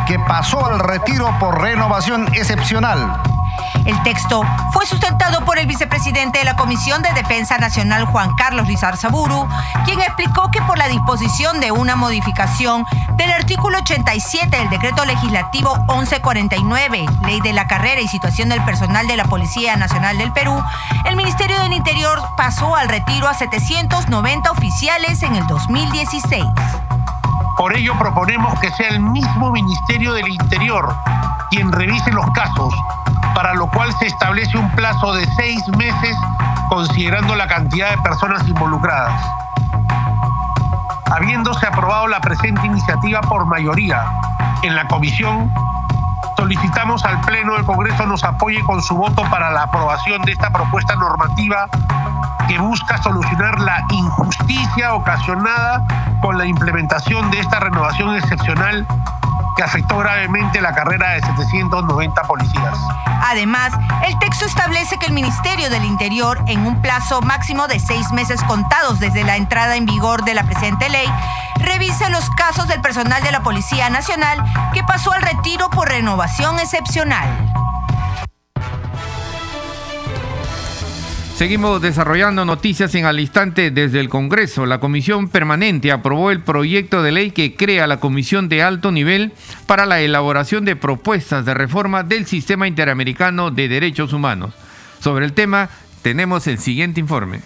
que 0.07 0.19
pasó 0.19 0.65
al 0.65 0.79
retiro 0.79 1.33
por 1.39 1.61
renovación 1.61 2.27
excepcional. 2.33 3.36
El 3.85 4.01
texto 4.03 4.41
fue 4.73 4.85
sustentado 4.85 5.45
por 5.45 5.57
el 5.59 5.67
vicepresidente 5.67 6.39
de 6.39 6.45
la 6.45 6.55
Comisión 6.55 7.01
de 7.01 7.13
Defensa 7.13 7.57
Nacional, 7.57 8.05
Juan 8.05 8.35
Carlos 8.35 8.67
Rizar 8.67 8.97
Saburu, 8.97 9.47
quien 9.85 9.99
explicó 10.01 10.51
que 10.51 10.61
por 10.61 10.77
la 10.77 10.87
disposición 10.87 11.59
de 11.59 11.71
una 11.71 11.95
modificación 11.95 12.85
del 13.15 13.31
artículo 13.31 13.77
87 13.79 14.57
del 14.57 14.69
decreto 14.69 15.05
legislativo 15.05 15.75
1149, 15.87 17.05
Ley 17.25 17.41
de 17.41 17.53
la 17.53 17.67
Carrera 17.67 18.01
y 18.01 18.07
Situación 18.07 18.49
del 18.49 18.63
Personal 18.63 19.07
de 19.07 19.17
la 19.17 19.25
Policía 19.25 19.75
Nacional 19.75 20.17
del 20.17 20.33
Perú, 20.33 20.61
el 21.05 21.15
Ministerio 21.15 21.57
del 21.59 21.73
Interior 21.73 22.21
pasó 22.35 22.75
al 22.75 22.89
retiro 22.89 23.27
a 23.27 23.33
790 23.33 24.51
oficiales 24.51 25.23
en 25.23 25.35
el 25.35 25.47
2016. 25.47 26.43
Por 27.57 27.75
ello 27.75 27.97
proponemos 27.97 28.59
que 28.59 28.71
sea 28.71 28.89
el 28.89 28.99
mismo 28.99 29.51
Ministerio 29.51 30.13
del 30.13 30.27
Interior 30.27 30.95
quien 31.49 31.71
revise 31.71 32.11
los 32.11 32.29
casos 32.31 32.73
para 33.33 33.53
lo 33.53 33.67
cual 33.67 33.93
se 33.99 34.07
establece 34.07 34.57
un 34.57 34.69
plazo 34.71 35.13
de 35.13 35.25
seis 35.35 35.61
meses 35.77 36.15
considerando 36.69 37.35
la 37.35 37.47
cantidad 37.47 37.91
de 37.91 37.97
personas 37.99 38.47
involucradas. 38.47 39.21
Habiéndose 41.11 41.65
aprobado 41.65 42.07
la 42.07 42.19
presente 42.19 42.65
iniciativa 42.65 43.21
por 43.21 43.45
mayoría 43.45 44.03
en 44.63 44.75
la 44.75 44.85
comisión, 44.87 45.51
solicitamos 46.35 47.03
al 47.05 47.19
Pleno 47.21 47.53
del 47.53 47.65
Congreso 47.65 48.05
nos 48.05 48.23
apoye 48.23 48.61
con 48.61 48.81
su 48.81 48.95
voto 48.95 49.23
para 49.29 49.51
la 49.51 49.63
aprobación 49.63 50.21
de 50.23 50.33
esta 50.33 50.49
propuesta 50.49 50.95
normativa 50.95 51.67
que 52.47 52.59
busca 52.59 53.01
solucionar 53.01 53.59
la 53.59 53.83
injusticia 53.89 54.93
ocasionada 54.93 55.83
con 56.21 56.37
la 56.37 56.45
implementación 56.45 57.29
de 57.31 57.39
esta 57.39 57.59
renovación 57.59 58.15
excepcional 58.15 58.85
que 59.57 59.63
afectó 59.63 59.97
gravemente 59.97 60.61
la 60.61 60.73
carrera 60.73 61.13
de 61.13 61.21
790 61.21 62.21
policías. 62.23 62.77
Además, 63.23 63.73
el 64.05 64.17
texto 64.19 64.45
establece 64.45 64.97
que 64.99 65.07
el 65.07 65.13
Ministerio 65.13 65.69
del 65.71 65.83
Interior, 65.83 66.39
en 66.47 66.65
un 66.65 66.79
plazo 66.81 67.21
máximo 67.21 67.67
de 67.67 67.79
seis 67.79 68.11
meses 68.11 68.41
contados 68.43 68.99
desde 68.99 69.23
la 69.23 69.35
entrada 69.35 69.75
en 69.75 69.85
vigor 69.85 70.23
de 70.23 70.35
la 70.35 70.43
presente 70.43 70.89
ley, 70.89 71.07
revise 71.59 72.09
los 72.11 72.29
casos 72.29 72.67
del 72.67 72.81
personal 72.81 73.23
de 73.23 73.31
la 73.31 73.41
Policía 73.41 73.89
Nacional 73.89 74.43
que 74.73 74.83
pasó 74.83 75.11
al 75.11 75.23
retiro 75.23 75.69
por 75.71 75.89
renovación 75.89 76.59
excepcional. 76.59 77.27
Seguimos 81.37 81.83
desarrollando 81.83 82.45
noticias 82.45 82.95
en 82.95 83.05
al 83.05 83.19
instante 83.19 83.69
desde 83.69 83.99
el 83.99 84.09
Congreso. 84.09 84.65
La 84.65 84.79
Comisión 84.79 85.27
Permanente 85.27 85.91
aprobó 85.91 86.31
el 86.31 86.41
proyecto 86.41 87.03
de 87.03 87.11
ley 87.11 87.29
que 87.29 87.55
crea 87.55 87.85
la 87.85 87.99
Comisión 87.99 88.49
de 88.49 88.63
Alto 88.63 88.91
Nivel 88.91 89.33
para 89.67 89.85
la 89.85 89.99
elaboración 89.99 90.65
de 90.65 90.75
propuestas 90.75 91.45
de 91.45 91.53
reforma 91.53 92.01
del 92.01 92.25
Sistema 92.25 92.67
Interamericano 92.67 93.51
de 93.51 93.67
Derechos 93.67 94.13
Humanos. 94.13 94.55
Sobre 94.99 95.25
el 95.25 95.33
tema 95.33 95.69
tenemos 96.01 96.47
el 96.47 96.57
siguiente 96.57 96.99
informe. 96.99 97.41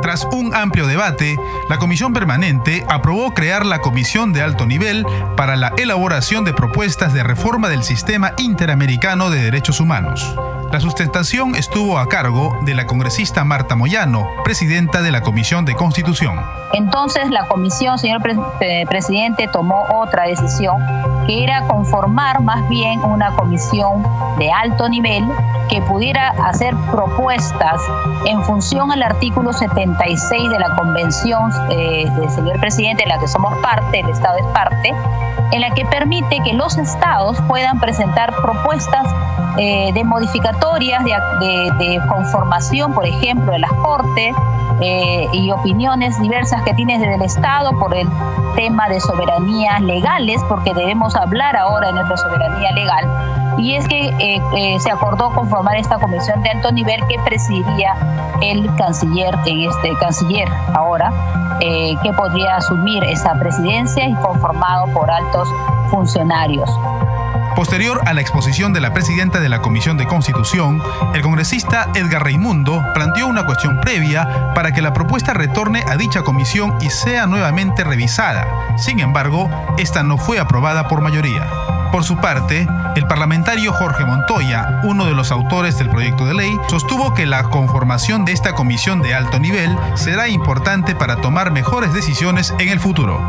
Tras 0.00 0.28
un 0.30 0.54
amplio 0.54 0.86
debate, 0.86 1.36
la 1.68 1.78
Comisión 1.78 2.12
Permanente 2.12 2.84
aprobó 2.88 3.34
crear 3.34 3.66
la 3.66 3.80
Comisión 3.80 4.32
de 4.32 4.42
Alto 4.42 4.64
Nivel 4.64 5.04
para 5.36 5.56
la 5.56 5.72
elaboración 5.76 6.44
de 6.44 6.54
propuestas 6.54 7.12
de 7.14 7.24
reforma 7.24 7.68
del 7.68 7.82
Sistema 7.82 8.32
Interamericano 8.38 9.28
de 9.28 9.42
Derechos 9.42 9.80
Humanos. 9.80 10.36
La 10.72 10.80
sustentación 10.80 11.54
estuvo 11.54 11.98
a 11.98 12.08
cargo 12.08 12.56
de 12.62 12.74
la 12.74 12.86
congresista 12.86 13.44
Marta 13.44 13.76
Moyano, 13.76 14.26
presidenta 14.42 15.02
de 15.02 15.12
la 15.12 15.20
Comisión 15.20 15.64
de 15.64 15.74
Constitución. 15.74 16.40
Entonces 16.72 17.30
la 17.30 17.46
comisión, 17.46 17.98
señor 17.98 18.20
presidente, 18.88 19.48
tomó 19.52 19.84
otra 19.92 20.24
decisión 20.26 20.76
que 21.26 21.44
era 21.44 21.62
conformar 21.68 22.40
más 22.42 22.68
bien 22.68 23.00
una 23.00 23.30
comisión 23.36 24.04
de 24.38 24.50
alto 24.50 24.88
nivel 24.88 25.24
que 25.68 25.80
pudiera 25.82 26.30
hacer 26.44 26.74
propuestas 26.90 27.80
en 28.26 28.42
función 28.44 28.92
al 28.92 29.02
artículo 29.02 29.52
76 29.52 30.50
de 30.50 30.58
la 30.58 30.74
Convención 30.74 31.52
eh, 31.70 32.10
señor 32.28 32.58
presidente, 32.60 33.04
en 33.04 33.08
la 33.10 33.18
que 33.18 33.28
somos 33.28 33.56
parte, 33.58 34.00
el 34.00 34.08
Estado 34.08 34.38
es 34.38 34.46
parte, 34.46 34.92
en 35.52 35.60
la 35.60 35.70
que 35.70 35.84
permite 35.86 36.40
que 36.44 36.52
los 36.52 36.76
estados 36.76 37.40
puedan 37.48 37.78
presentar 37.78 38.34
propuestas 38.42 39.06
eh, 39.56 39.92
de 39.92 40.02
modificatorias, 40.02 41.04
de, 41.04 42.00
conformación, 42.08 42.92
por 42.92 43.06
ejemplo, 43.06 43.52
de 43.52 43.60
las 43.60 43.72
cortes 43.74 44.34
eh, 44.80 45.28
y 45.32 45.50
opiniones 45.52 46.20
diversas 46.20 46.62
que 46.62 46.74
tiene 46.74 46.98
desde 46.98 47.14
el 47.14 47.22
Estado 47.22 47.78
por 47.78 47.94
el 47.94 48.08
tema 48.56 48.88
de 48.88 49.00
soberanías 49.00 49.80
legales, 49.80 50.40
porque 50.48 50.74
debemos 50.74 51.14
hablar 51.14 51.56
ahora 51.56 51.88
de 51.88 51.92
nuestra 51.92 52.16
soberanía 52.16 52.72
legal. 52.72 53.54
Y 53.56 53.76
es 53.76 53.86
que 53.86 54.12
eh, 54.18 54.76
se 54.80 54.90
acordó 54.90 55.30
conformar 55.30 55.76
esta 55.76 55.98
comisión 55.98 56.42
de 56.42 56.50
alto 56.50 56.72
nivel 56.72 57.00
que 57.06 57.16
presidiría 57.24 57.94
el 58.42 58.74
canciller, 58.74 59.36
en 59.46 59.70
este 59.70 59.96
canciller 60.00 60.48
ahora, 60.74 61.12
que 61.60 62.12
podría 62.12 62.56
asumir 62.56 63.04
esa 63.04 63.32
presidencia 63.34 64.06
y 64.06 64.14
conformado 64.14 64.86
por 64.92 65.10
altos 65.10 65.48
funcionarios. 65.90 66.68
Posterior 67.54 68.00
a 68.04 68.14
la 68.14 68.20
exposición 68.20 68.72
de 68.72 68.80
la 68.80 68.92
presidenta 68.92 69.38
de 69.38 69.48
la 69.48 69.62
Comisión 69.62 69.96
de 69.96 70.06
Constitución, 70.06 70.82
el 71.14 71.22
congresista 71.22 71.88
Edgar 71.94 72.24
Raimundo 72.24 72.84
planteó 72.94 73.28
una 73.28 73.46
cuestión 73.46 73.80
previa 73.80 74.52
para 74.54 74.72
que 74.72 74.82
la 74.82 74.92
propuesta 74.92 75.34
retorne 75.34 75.84
a 75.86 75.96
dicha 75.96 76.22
comisión 76.22 76.76
y 76.80 76.90
sea 76.90 77.26
nuevamente 77.26 77.84
revisada. 77.84 78.76
Sin 78.76 78.98
embargo, 78.98 79.48
esta 79.78 80.02
no 80.02 80.18
fue 80.18 80.40
aprobada 80.40 80.88
por 80.88 81.00
mayoría. 81.00 81.46
Por 81.92 82.02
su 82.02 82.16
parte, 82.16 82.66
el 82.96 83.06
parlamentario 83.06 83.72
Jorge 83.72 84.04
Montoya, 84.04 84.80
uno 84.82 85.04
de 85.06 85.14
los 85.14 85.30
autores 85.30 85.78
del 85.78 85.90
proyecto 85.90 86.26
de 86.26 86.34
ley, 86.34 86.58
sostuvo 86.66 87.14
que 87.14 87.24
la 87.24 87.44
conformación 87.44 88.24
de 88.24 88.32
esta 88.32 88.52
comisión 88.52 89.00
de 89.00 89.14
alto 89.14 89.38
nivel 89.38 89.78
será 89.94 90.28
importante 90.28 90.96
para 90.96 91.20
tomar 91.20 91.52
mejores 91.52 91.92
decisiones 91.92 92.52
en 92.58 92.68
el 92.70 92.80
futuro. 92.80 93.22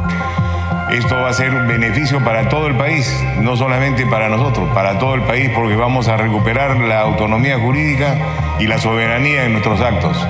Esto 0.96 1.18
va 1.18 1.28
a 1.28 1.34
ser 1.34 1.54
un 1.54 1.68
beneficio 1.68 2.24
para 2.24 2.48
todo 2.48 2.68
el 2.68 2.76
país, 2.78 3.22
no 3.42 3.58
solamente 3.58 4.06
para 4.06 4.30
nosotros, 4.30 4.74
para 4.74 4.98
todo 4.98 5.16
el 5.16 5.24
país, 5.24 5.52
porque 5.54 5.76
vamos 5.76 6.08
a 6.08 6.16
recuperar 6.16 6.78
la 6.78 7.02
autonomía 7.02 7.60
jurídica 7.60 8.18
y 8.60 8.68
la 8.68 8.78
soberanía 8.78 9.44
en 9.44 9.52
nuestros 9.52 9.82
actos. 9.82 10.26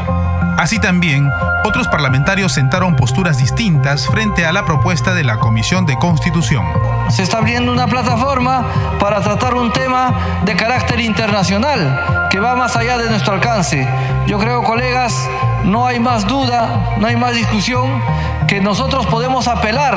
Así 0.57 0.79
también, 0.79 1.29
otros 1.65 1.88
parlamentarios 1.89 2.53
sentaron 2.53 2.95
posturas 2.95 3.38
distintas 3.38 4.07
frente 4.07 4.45
a 4.45 4.53
la 4.53 4.65
propuesta 4.65 5.13
de 5.13 5.24
la 5.24 5.38
Comisión 5.38 5.85
de 5.85 5.97
Constitución. 5.97 6.65
Se 7.09 7.24
está 7.24 7.39
abriendo 7.39 7.74
una 7.74 7.88
plataforma 7.88 8.65
para 9.00 9.19
tratar 9.19 9.53
un 9.53 9.74
tema 9.74 10.13
de 10.45 10.55
carácter 10.55 11.01
internacional 11.01 12.27
que 12.29 12.39
va 12.39 12.55
más 12.55 12.75
allá 12.77 12.97
de 12.97 13.09
nuestro 13.09 13.33
alcance. 13.33 13.88
Yo 14.27 14.39
creo, 14.39 14.63
colegas, 14.63 15.29
no 15.65 15.85
hay 15.85 16.00
más 16.00 16.25
duda, 16.25 16.95
no 17.00 17.07
hay 17.07 17.17
más 17.17 17.33
discusión 17.33 18.01
que 18.47 18.62
nosotros 18.62 19.05
podemos 19.07 19.50
apelar 19.50 19.95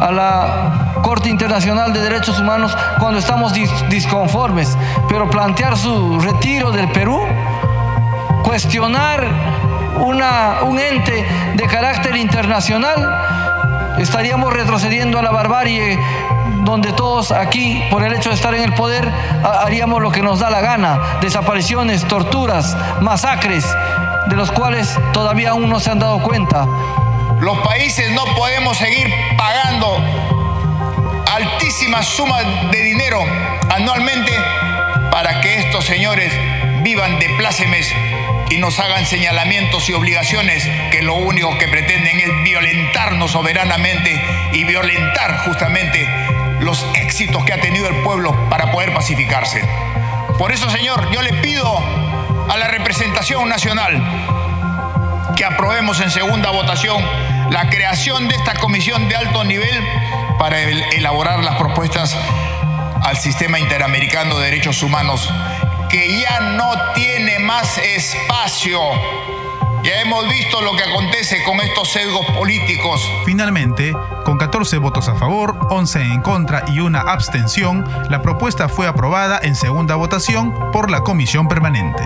a 0.00 0.10
la 0.10 1.02
Corte 1.02 1.28
Internacional 1.28 1.92
de 1.92 2.00
Derechos 2.00 2.40
Humanos 2.40 2.76
cuando 2.98 3.20
estamos 3.20 3.52
disconformes, 3.88 4.76
pero 5.08 5.30
plantear 5.30 5.76
su 5.76 6.18
retiro 6.18 6.72
del 6.72 6.90
Perú, 6.90 7.20
cuestionar 8.42 9.69
una, 10.00 10.62
un 10.62 10.78
ente 10.78 11.24
de 11.54 11.66
carácter 11.66 12.16
internacional, 12.16 13.96
estaríamos 13.98 14.52
retrocediendo 14.52 15.18
a 15.18 15.22
la 15.22 15.30
barbarie 15.30 15.98
donde 16.64 16.92
todos 16.92 17.32
aquí, 17.32 17.82
por 17.90 18.02
el 18.02 18.12
hecho 18.12 18.30
de 18.30 18.34
estar 18.34 18.54
en 18.54 18.62
el 18.62 18.74
poder, 18.74 19.10
haríamos 19.42 20.02
lo 20.02 20.10
que 20.10 20.22
nos 20.22 20.40
da 20.40 20.50
la 20.50 20.60
gana, 20.60 21.18
desapariciones, 21.20 22.06
torturas, 22.06 22.76
masacres, 23.00 23.66
de 24.26 24.36
los 24.36 24.50
cuales 24.52 24.98
todavía 25.12 25.50
aún 25.50 25.68
no 25.68 25.80
se 25.80 25.90
han 25.90 25.98
dado 25.98 26.20
cuenta. 26.22 26.66
Los 27.40 27.58
países 27.58 28.12
no 28.12 28.24
podemos 28.36 28.76
seguir 28.76 29.12
pagando 29.36 29.96
altísimas 31.32 32.06
sumas 32.06 32.44
de 32.70 32.82
dinero 32.82 33.20
anualmente 33.74 34.32
para 35.10 35.40
que 35.40 35.60
estos 35.60 35.84
señores 35.84 36.32
vivan 36.82 37.18
de 37.18 37.28
plácemes 37.30 37.92
y 38.50 38.58
nos 38.58 38.78
hagan 38.80 39.06
señalamientos 39.06 39.88
y 39.88 39.92
obligaciones 39.92 40.68
que 40.90 41.02
lo 41.02 41.14
único 41.14 41.56
que 41.58 41.68
pretenden 41.68 42.20
es 42.20 42.42
violentarnos 42.42 43.30
soberanamente 43.30 44.20
y 44.52 44.64
violentar 44.64 45.38
justamente 45.44 46.08
los 46.60 46.84
éxitos 46.94 47.44
que 47.44 47.52
ha 47.52 47.60
tenido 47.60 47.88
el 47.88 47.94
pueblo 48.02 48.48
para 48.50 48.70
poder 48.72 48.92
pacificarse. 48.92 49.62
Por 50.38 50.52
eso, 50.52 50.68
Señor, 50.68 51.10
yo 51.12 51.22
le 51.22 51.32
pido 51.34 51.78
a 52.48 52.56
la 52.56 52.68
representación 52.68 53.48
nacional 53.48 54.02
que 55.36 55.44
aprobemos 55.44 56.00
en 56.00 56.10
segunda 56.10 56.50
votación 56.50 57.02
la 57.50 57.70
creación 57.70 58.28
de 58.28 58.34
esta 58.34 58.54
comisión 58.54 59.08
de 59.08 59.16
alto 59.16 59.44
nivel 59.44 59.84
para 60.38 60.60
elaborar 60.60 61.44
las 61.44 61.56
propuestas 61.56 62.16
al 63.02 63.16
sistema 63.16 63.58
interamericano 63.58 64.38
de 64.38 64.46
derechos 64.46 64.82
humanos, 64.82 65.32
que 65.90 66.20
ya 66.20 66.40
no 66.40 66.72
tiene 66.94 67.38
más 67.40 67.78
espacio. 67.78 68.80
Ya 69.82 70.02
hemos 70.02 70.28
visto 70.28 70.60
lo 70.60 70.76
que 70.76 70.84
acontece 70.84 71.42
con 71.42 71.60
estos 71.60 71.88
sesgos 71.88 72.24
políticos. 72.26 73.00
Finalmente, 73.24 73.94
con 74.24 74.38
14 74.38 74.76
votos 74.78 75.08
a 75.08 75.14
favor, 75.14 75.56
11 75.70 76.02
en 76.02 76.20
contra 76.20 76.64
y 76.68 76.80
una 76.80 77.00
abstención, 77.00 77.84
la 78.08 78.22
propuesta 78.22 78.68
fue 78.68 78.86
aprobada 78.86 79.40
en 79.42 79.54
segunda 79.54 79.94
votación 79.94 80.54
por 80.70 80.90
la 80.90 81.00
Comisión 81.00 81.48
Permanente. 81.48 82.02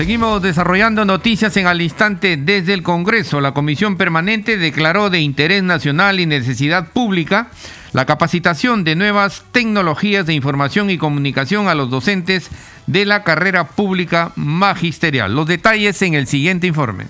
Seguimos 0.00 0.40
desarrollando 0.40 1.04
noticias 1.04 1.54
en 1.58 1.66
al 1.66 1.82
instante 1.82 2.38
desde 2.38 2.72
el 2.72 2.82
Congreso. 2.82 3.42
La 3.42 3.52
Comisión 3.52 3.98
Permanente 3.98 4.56
declaró 4.56 5.10
de 5.10 5.20
interés 5.20 5.62
nacional 5.62 6.20
y 6.20 6.24
necesidad 6.24 6.88
pública 6.88 7.48
la 7.92 8.06
capacitación 8.06 8.82
de 8.82 8.96
nuevas 8.96 9.44
tecnologías 9.52 10.24
de 10.24 10.32
información 10.32 10.88
y 10.88 10.96
comunicación 10.96 11.68
a 11.68 11.74
los 11.74 11.90
docentes 11.90 12.48
de 12.86 13.04
la 13.04 13.24
carrera 13.24 13.64
pública 13.64 14.32
magisterial. 14.36 15.34
Los 15.34 15.46
detalles 15.46 16.00
en 16.00 16.14
el 16.14 16.26
siguiente 16.26 16.66
informe 16.66 17.04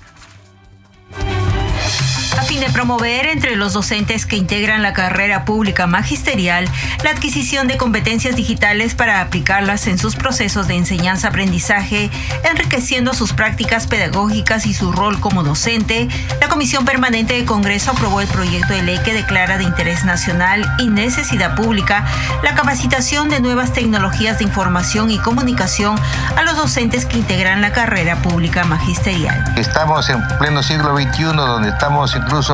de 2.61 2.70
promover 2.70 3.27
entre 3.27 3.57
los 3.57 3.73
docentes 3.73 4.27
que 4.27 4.37
integran 4.37 4.83
la 4.83 4.92
carrera 4.92 5.44
pública 5.46 5.87
magisterial 5.87 6.68
la 7.03 7.11
adquisición 7.11 7.68
de 7.68 7.79
competencias 7.79 8.37
digitales 8.37 8.94
para 8.94 9.23
aplicarlas 9.23 9.87
en 9.87 9.99
sus 9.99 10.14
procesos 10.16 10.68
de 10.68 10.75
enseñanza-aprendizaje, 10.75 12.11
enriqueciendo 12.44 13.14
sus 13.14 13.33
prácticas 13.33 13.87
pedagógicas 13.87 14.66
y 14.66 14.75
su 14.75 14.92
rol 14.92 15.20
como 15.20 15.42
docente, 15.42 16.09
la 16.40 16.49
Comisión 16.49 16.85
Permanente 16.85 17.35
de 17.35 17.46
Congreso 17.46 17.92
aprobó 17.92 18.20
el 18.20 18.29
proyecto 18.29 18.75
de 18.75 18.83
ley 18.83 18.99
que 19.05 19.14
declara 19.14 19.57
de 19.57 19.64
interés 19.64 20.05
nacional 20.05 20.70
y 20.79 20.88
necesidad 20.88 21.55
pública 21.55 22.05
la 22.42 22.55
capacitación 22.55 23.31
de 23.31 23.40
nuevas 23.40 23.73
tecnologías 23.73 24.38
de 24.38 24.44
información 24.44 25.11
y 25.11 25.18
comunicación 25.18 25.99
a 26.37 26.42
los 26.42 26.57
docentes 26.57 27.07
que 27.07 27.18
integran 27.18 27.62
la 27.62 27.73
carrera 27.73 28.16
pública 28.16 28.64
magisterial. 28.64 29.42
Estamos 29.57 30.11
en 30.11 30.20
pleno 30.38 30.62
siglo 30.62 30.94
XXI 30.94 31.25
donde 31.25 31.70
estamos 31.70 32.14
incluso 32.14 32.50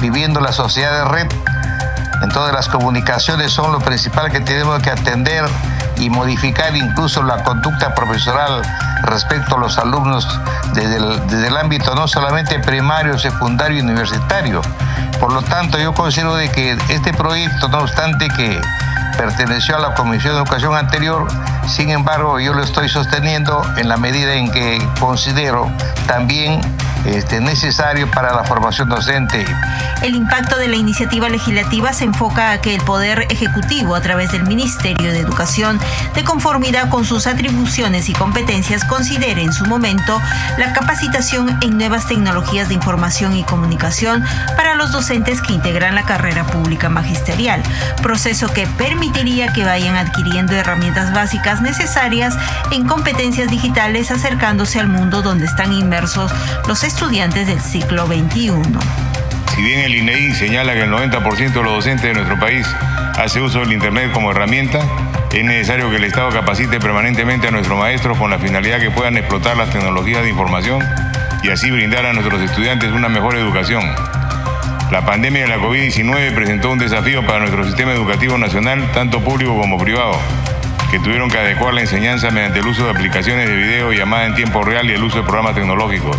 viviendo 0.00 0.40
la 0.40 0.52
sociedad 0.52 0.92
de 0.92 1.04
red. 1.04 1.26
Entonces 2.22 2.54
las 2.54 2.68
comunicaciones 2.68 3.52
son 3.52 3.72
lo 3.72 3.80
principal 3.80 4.30
que 4.30 4.40
tenemos 4.40 4.82
que 4.82 4.90
atender 4.90 5.44
y 5.96 6.10
modificar 6.10 6.74
incluso 6.74 7.22
la 7.22 7.42
conducta 7.42 7.94
profesional 7.94 8.62
respecto 9.02 9.56
a 9.56 9.58
los 9.58 9.78
alumnos 9.78 10.26
desde 10.72 10.96
el, 10.96 11.26
desde 11.28 11.48
el 11.48 11.56
ámbito 11.56 11.94
no 11.94 12.08
solamente 12.08 12.58
primario, 12.60 13.18
secundario 13.18 13.78
y 13.78 13.80
universitario. 13.82 14.62
Por 15.20 15.32
lo 15.32 15.42
tanto, 15.42 15.78
yo 15.78 15.94
considero 15.94 16.34
de 16.36 16.48
que 16.50 16.76
este 16.88 17.12
proyecto, 17.12 17.68
no 17.68 17.78
obstante 17.78 18.28
que 18.28 18.60
perteneció 19.16 19.76
a 19.76 19.78
la 19.78 19.94
Comisión 19.94 20.34
de 20.34 20.40
Educación 20.40 20.74
anterior, 20.76 21.26
sin 21.68 21.90
embargo 21.90 22.40
yo 22.40 22.52
lo 22.52 22.62
estoy 22.62 22.88
sosteniendo 22.88 23.62
en 23.76 23.88
la 23.88 23.96
medida 23.96 24.34
en 24.34 24.50
que 24.50 24.86
considero 24.98 25.70
también 26.06 26.60
este, 27.04 27.40
necesario 27.40 28.10
para 28.10 28.34
la 28.34 28.44
formación 28.44 28.88
docente. 28.88 29.44
El 30.02 30.14
impacto 30.14 30.56
de 30.56 30.68
la 30.68 30.76
iniciativa 30.76 31.28
legislativa 31.28 31.92
se 31.92 32.04
enfoca 32.04 32.52
a 32.52 32.60
que 32.60 32.74
el 32.74 32.82
Poder 32.82 33.26
Ejecutivo, 33.30 33.94
a 33.94 34.00
través 34.00 34.32
del 34.32 34.44
Ministerio 34.44 35.12
de 35.12 35.20
Educación, 35.20 35.78
de 36.14 36.24
conformidad 36.24 36.88
con 36.88 37.04
sus 37.04 37.26
atribuciones 37.26 38.08
y 38.08 38.12
competencias, 38.14 38.84
considere 38.84 39.42
en 39.42 39.52
su 39.52 39.64
momento 39.66 40.20
la 40.58 40.72
capacitación 40.72 41.58
en 41.62 41.76
nuevas 41.76 42.06
tecnologías 42.06 42.68
de 42.68 42.74
información 42.74 43.36
y 43.36 43.44
comunicación 43.44 44.24
para 44.56 44.74
los 44.74 44.92
docentes 44.92 45.40
que 45.42 45.52
integran 45.52 45.94
la 45.94 46.04
carrera 46.04 46.44
pública 46.44 46.88
magisterial, 46.88 47.62
proceso 48.02 48.48
que 48.52 48.66
permitiría 48.66 49.52
que 49.52 49.64
vayan 49.64 49.96
adquiriendo 49.96 50.54
herramientas 50.54 51.12
básicas 51.12 51.60
necesarias 51.60 52.36
en 52.70 52.86
competencias 52.86 53.50
digitales 53.50 54.10
acercándose 54.10 54.80
al 54.80 54.88
mundo 54.88 55.22
donde 55.22 55.46
están 55.46 55.72
inmersos 55.72 56.32
los 56.66 56.82
estudiantes 56.82 56.93
del 57.00 57.60
siglo 57.60 58.06
XXI. 58.06 58.52
Si 59.54 59.62
bien 59.62 59.80
el 59.80 59.94
INEI 59.94 60.32
señala 60.32 60.72
que 60.72 60.82
el 60.82 60.90
90% 60.90 61.52
de 61.52 61.62
los 61.62 61.74
docentes 61.74 62.04
de 62.04 62.14
nuestro 62.14 62.38
país 62.38 62.66
hace 63.18 63.40
uso 63.40 63.60
del 63.60 63.72
Internet 63.72 64.10
como 64.12 64.30
herramienta, 64.30 64.80
es 65.32 65.44
necesario 65.44 65.90
que 65.90 65.96
el 65.96 66.04
Estado 66.04 66.30
capacite 66.30 66.80
permanentemente 66.80 67.48
a 67.48 67.50
nuestros 67.50 67.78
maestros 67.78 68.16
con 68.16 68.30
la 68.30 68.38
finalidad 68.38 68.78
que 68.78 68.90
puedan 68.90 69.16
explotar 69.18 69.56
las 69.56 69.70
tecnologías 69.70 70.22
de 70.22 70.30
información 70.30 70.82
y 71.42 71.50
así 71.50 71.70
brindar 71.70 72.06
a 72.06 72.12
nuestros 72.14 72.40
estudiantes 72.40 72.90
una 72.92 73.08
mejor 73.08 73.36
educación. 73.36 73.84
La 74.90 75.04
pandemia 75.04 75.42
de 75.42 75.48
la 75.48 75.58
COVID-19 75.58 76.34
presentó 76.34 76.70
un 76.70 76.78
desafío 76.78 77.26
para 77.26 77.40
nuestro 77.40 77.64
sistema 77.64 77.92
educativo 77.92 78.38
nacional, 78.38 78.90
tanto 78.92 79.20
público 79.20 79.58
como 79.60 79.78
privado, 79.78 80.18
que 80.90 81.00
tuvieron 81.00 81.28
que 81.28 81.38
adecuar 81.38 81.74
la 81.74 81.82
enseñanza 81.82 82.30
mediante 82.30 82.60
el 82.60 82.66
uso 82.66 82.84
de 82.84 82.92
aplicaciones 82.92 83.48
de 83.48 83.56
video, 83.56 83.92
llamada 83.92 84.26
en 84.26 84.34
tiempo 84.34 84.64
real 84.64 84.88
y 84.88 84.94
el 84.94 85.02
uso 85.02 85.18
de 85.18 85.24
programas 85.24 85.54
tecnológicos. 85.54 86.16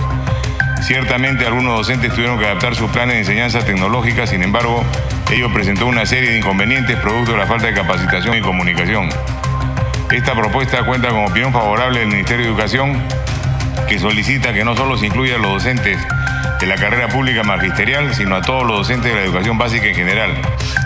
Ciertamente 0.86 1.48
algunos 1.48 1.78
docentes 1.78 2.14
tuvieron 2.14 2.38
que 2.38 2.46
adaptar 2.46 2.76
sus 2.76 2.92
planes 2.92 3.16
de 3.16 3.20
enseñanza 3.22 3.66
tecnológica, 3.66 4.28
sin 4.28 4.44
embargo, 4.44 4.86
ello 5.32 5.52
presentó 5.52 5.88
una 5.88 6.06
serie 6.06 6.30
de 6.30 6.38
inconvenientes 6.38 6.96
producto 6.98 7.32
de 7.32 7.40
la 7.40 7.48
falta 7.48 7.66
de 7.66 7.74
capacitación 7.74 8.38
y 8.38 8.42
comunicación. 8.42 9.10
Esta 10.12 10.36
propuesta 10.36 10.86
cuenta 10.86 11.10
con 11.10 11.26
opinión 11.26 11.52
favorable 11.52 12.02
del 12.02 12.10
Ministerio 12.10 12.46
de 12.46 12.52
Educación, 12.52 13.02
que 13.90 13.98
solicita 13.98 14.54
que 14.54 14.64
no 14.64 14.76
solo 14.76 14.96
se 14.96 15.08
incluya 15.08 15.38
a 15.38 15.40
los 15.40 15.54
docentes 15.54 15.98
de 16.60 16.68
la 16.68 16.76
carrera 16.76 17.08
pública 17.08 17.44
magisterial, 17.44 18.14
sino 18.14 18.36
a 18.36 18.42
todos 18.42 18.66
los 18.66 18.80
docentes 18.80 19.14
de 19.14 19.20
la 19.20 19.26
educación 19.26 19.58
básica 19.58 19.88
en 19.88 19.96
general. 19.96 20.32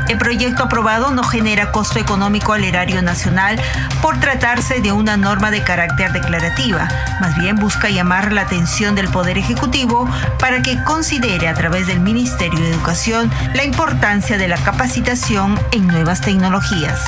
El 0.07 0.17
proyecto 0.17 0.63
aprobado 0.63 1.11
no 1.11 1.23
genera 1.23 1.71
costo 1.71 1.99
económico 1.99 2.53
al 2.53 2.63
erario 2.63 3.01
nacional 3.01 3.61
por 4.01 4.19
tratarse 4.19 4.81
de 4.81 4.91
una 4.91 5.17
norma 5.17 5.51
de 5.51 5.61
carácter 5.61 6.11
declarativa. 6.11 6.87
Más 7.21 7.37
bien 7.37 7.55
busca 7.57 7.89
llamar 7.89 8.31
la 8.31 8.41
atención 8.41 8.95
del 8.95 9.09
Poder 9.09 9.37
Ejecutivo 9.37 10.09
para 10.39 10.61
que 10.61 10.83
considere 10.83 11.47
a 11.47 11.53
través 11.53 11.85
del 11.87 11.99
Ministerio 11.99 12.59
de 12.59 12.71
Educación 12.71 13.29
la 13.53 13.63
importancia 13.63 14.37
de 14.37 14.47
la 14.47 14.57
capacitación 14.57 15.59
en 15.71 15.87
nuevas 15.87 16.21
tecnologías. 16.21 17.03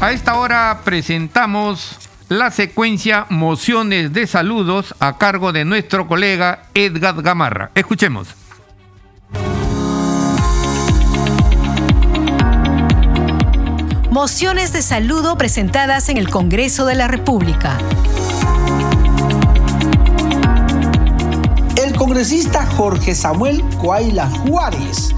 A 0.00 0.12
esta 0.12 0.34
hora 0.34 0.80
presentamos 0.84 2.03
la 2.28 2.50
secuencia 2.50 3.26
Mociones 3.28 4.12
de 4.12 4.26
Saludos 4.26 4.94
a 4.98 5.18
cargo 5.18 5.52
de 5.52 5.64
nuestro 5.64 6.06
colega 6.06 6.64
Edgar 6.74 7.20
Gamarra. 7.22 7.70
Escuchemos. 7.74 8.28
Mociones 14.10 14.72
de 14.72 14.80
saludo 14.80 15.36
presentadas 15.36 16.08
en 16.08 16.16
el 16.16 16.30
Congreso 16.30 16.86
de 16.86 16.94
la 16.94 17.08
República. 17.08 17.76
El 21.76 21.94
congresista 21.96 22.64
Jorge 22.64 23.14
Samuel 23.14 23.62
Coaila 23.80 24.30
Juárez 24.30 25.14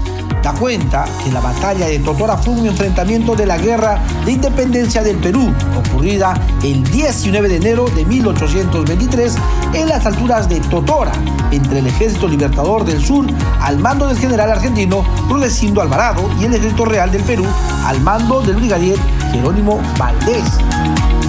da 0.47 0.53
cuenta 0.53 1.03
que 1.25 1.31
la 1.33 1.41
batalla 1.41 1.87
de 1.87 1.99
Totora 1.99 2.37
fue 2.37 2.53
un 2.53 2.67
enfrentamiento 2.67 3.35
de 3.35 3.45
la 3.45 3.57
guerra 3.57 3.99
de 4.23 4.31
independencia 4.31 5.03
del 5.03 5.17
Perú, 5.17 5.53
ocurrida 5.77 6.39
el 6.63 6.85
19 6.85 7.49
de 7.49 7.57
enero 7.57 7.85
de 7.89 8.05
1823 8.05 9.35
en 9.73 9.89
las 9.89 10.05
alturas 10.05 10.47
de 10.47 10.61
Totora, 10.61 11.11
entre 11.51 11.79
el 11.79 11.87
Ejército 11.87 12.29
Libertador 12.29 12.85
del 12.85 13.03
Sur 13.03 13.25
al 13.59 13.77
mando 13.79 14.07
del 14.07 14.17
general 14.17 14.49
argentino 14.49 15.03
Rudecindo 15.27 15.81
Alvarado 15.81 16.21
y 16.39 16.45
el 16.45 16.53
Ejército 16.53 16.85
Real 16.85 17.11
del 17.11 17.23
Perú 17.23 17.45
al 17.85 17.99
mando 17.99 18.39
del 18.41 18.55
brigadier 18.55 18.97
Jerónimo 19.33 19.81
Valdés. 19.97 20.45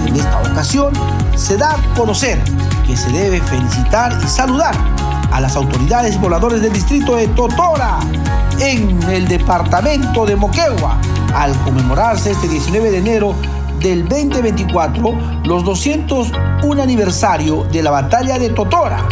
En 0.05 0.15
esta 0.15 0.39
ocasión 0.39 0.93
se 1.35 1.57
da 1.57 1.73
a 1.73 1.93
conocer 1.93 2.41
que 2.87 2.95
se 2.95 3.09
debe 3.09 3.41
felicitar 3.41 4.17
y 4.23 4.27
saludar 4.29 4.75
a 5.29 5.41
las 5.41 5.57
autoridades 5.57 6.15
pobladores 6.15 6.61
del 6.61 6.71
distrito 6.71 7.17
de 7.17 7.27
Totora 7.27 7.99
en 8.59 9.01
el 9.03 9.27
departamento 9.27 10.25
de 10.25 10.35
Moquegua 10.35 10.97
al 11.33 11.55
conmemorarse 11.63 12.31
este 12.31 12.47
19 12.47 12.91
de 12.91 12.97
enero 12.97 13.35
del 13.79 14.07
2024 14.07 15.41
los 15.45 15.63
201 15.63 16.81
aniversario 16.81 17.63
de 17.71 17.81
la 17.81 17.91
batalla 17.91 18.37
de 18.37 18.49
Totora. 18.49 19.07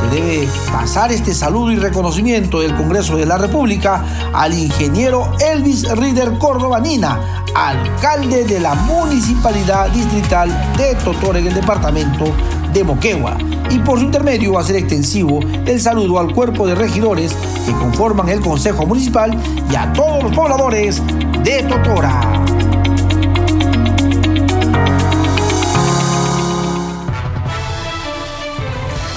Se 0.00 0.14
debe 0.14 0.48
pasar 0.72 1.12
este 1.12 1.34
saludo 1.34 1.70
y 1.72 1.76
reconocimiento 1.76 2.60
del 2.60 2.74
Congreso 2.74 3.16
de 3.16 3.26
la 3.26 3.38
República 3.38 4.04
al 4.32 4.54
ingeniero 4.54 5.32
Elvis 5.40 5.88
Rider 5.96 6.38
Córdoba 6.38 6.80
Nina, 6.80 7.44
alcalde 7.54 8.44
de 8.44 8.60
la 8.60 8.74
Municipalidad 8.74 9.88
Distrital 9.90 10.50
de 10.76 10.94
Totora 10.96 11.38
en 11.38 11.48
el 11.48 11.54
departamento 11.54 12.24
de 12.72 12.84
Moquegua 12.84 13.36
y 13.70 13.78
por 13.78 13.98
su 13.98 14.04
intermedio 14.06 14.58
hacer 14.58 14.76
extensivo 14.76 15.40
el 15.66 15.80
saludo 15.80 16.18
al 16.18 16.32
cuerpo 16.34 16.66
de 16.66 16.74
regidores 16.74 17.34
que 17.66 17.72
conforman 17.72 18.28
el 18.28 18.40
Consejo 18.40 18.86
Municipal 18.86 19.36
y 19.70 19.76
a 19.76 19.92
todos 19.92 20.22
los 20.22 20.32
pobladores 20.32 21.02
de 21.44 21.62
Totora. 21.62 22.20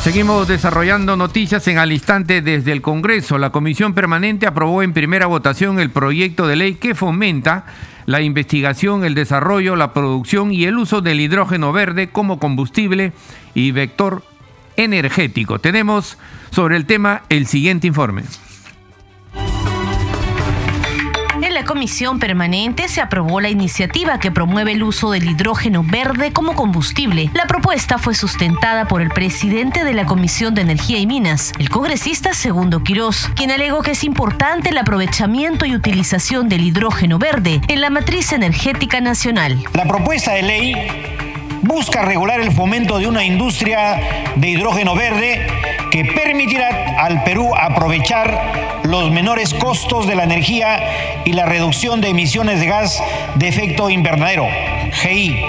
Seguimos 0.04 0.50
desarrollando 0.50 1.16
noticias 1.16 1.66
en 1.70 1.78
al 1.78 1.94
instante 1.94 2.42
desde 2.42 2.74
el 2.74 2.82
Congreso. 2.82 3.38
La 3.38 3.52
Comisión 3.52 3.94
Permanente 3.94 4.46
aprobó 4.46 4.84
en 4.84 4.92
primera 4.92 5.28
votación 5.28 5.80
el 5.80 5.92
proyecto 5.92 6.46
de 6.46 6.58
ley 6.58 6.76
que 6.76 6.94
fomenta 6.94 7.66
la 8.06 8.20
investigación, 8.20 9.06
el 9.06 9.16
desarrollo, 9.16 9.78
la 9.78 9.94
producción 9.94 10.52
y 10.52 10.66
el 10.66 10.78
uso 10.78 11.00
del 11.00 11.22
hidrógeno 11.22 11.72
verde 11.72 12.10
como 12.10 12.38
combustible 12.38 13.14
y 13.54 13.72
vector 13.72 14.24
energético. 14.78 15.60
Tenemos 15.60 16.18
sobre 16.52 16.78
el 16.78 16.86
tema 16.86 17.24
el 17.30 17.48
siguiente 17.48 17.88
informe. 17.88 18.24
En 21.44 21.54
la 21.54 21.66
comisión 21.66 22.20
permanente 22.20 22.88
se 22.88 23.02
aprobó 23.02 23.42
la 23.42 23.50
iniciativa 23.50 24.18
que 24.18 24.32
promueve 24.32 24.72
el 24.72 24.82
uso 24.82 25.12
del 25.12 25.30
hidrógeno 25.30 25.84
verde 25.84 26.32
como 26.32 26.56
combustible. 26.56 27.30
La 27.34 27.48
propuesta 27.48 27.98
fue 27.98 28.16
sustentada 28.16 28.88
por 28.88 29.02
el 29.02 29.10
presidente 29.10 29.84
de 29.84 29.94
la 29.94 30.06
Comisión 30.06 30.56
de 30.56 30.62
Energía 30.62 31.00
y 31.00 31.06
Minas, 31.06 31.52
el 31.60 31.70
congresista 31.70 32.34
Segundo 32.34 32.82
Quirós, 32.82 33.30
quien 33.36 33.52
alegó 33.52 33.82
que 33.82 33.92
es 33.92 34.06
importante 34.06 34.70
el 34.70 34.78
aprovechamiento 34.78 35.66
y 35.66 35.76
utilización 35.76 36.48
del 36.48 36.62
hidrógeno 36.62 37.20
verde 37.20 37.60
en 37.68 37.82
la 37.82 37.90
matriz 37.90 38.32
energética 38.32 39.02
nacional. 39.02 39.62
La 39.74 39.86
propuesta 39.86 40.32
de 40.32 40.44
ley 40.44 41.33
busca 41.64 42.02
regular 42.02 42.42
el 42.42 42.52
fomento 42.52 43.00
de 43.00 43.08
una 43.08 43.24
industria 43.24 44.00
de 44.36 44.50
hidrógeno 44.50 44.96
verde 44.96 45.48
que 45.92 46.06
permitirá 46.06 46.98
al 47.00 47.24
Perú 47.24 47.52
aprovechar 47.56 48.82
los 48.84 49.12
menores 49.12 49.54
costos 49.54 50.06
de 50.06 50.16
la 50.16 50.24
energía 50.24 51.22
y 51.24 51.32
la 51.34 51.46
reducción 51.46 52.02
de 52.02 52.10
emisiones 52.10 52.60
de 52.60 52.66
gas 52.66 53.02
de 53.36 53.48
efecto 53.48 53.90
invernadero, 53.90 54.46
GI, 55.02 55.42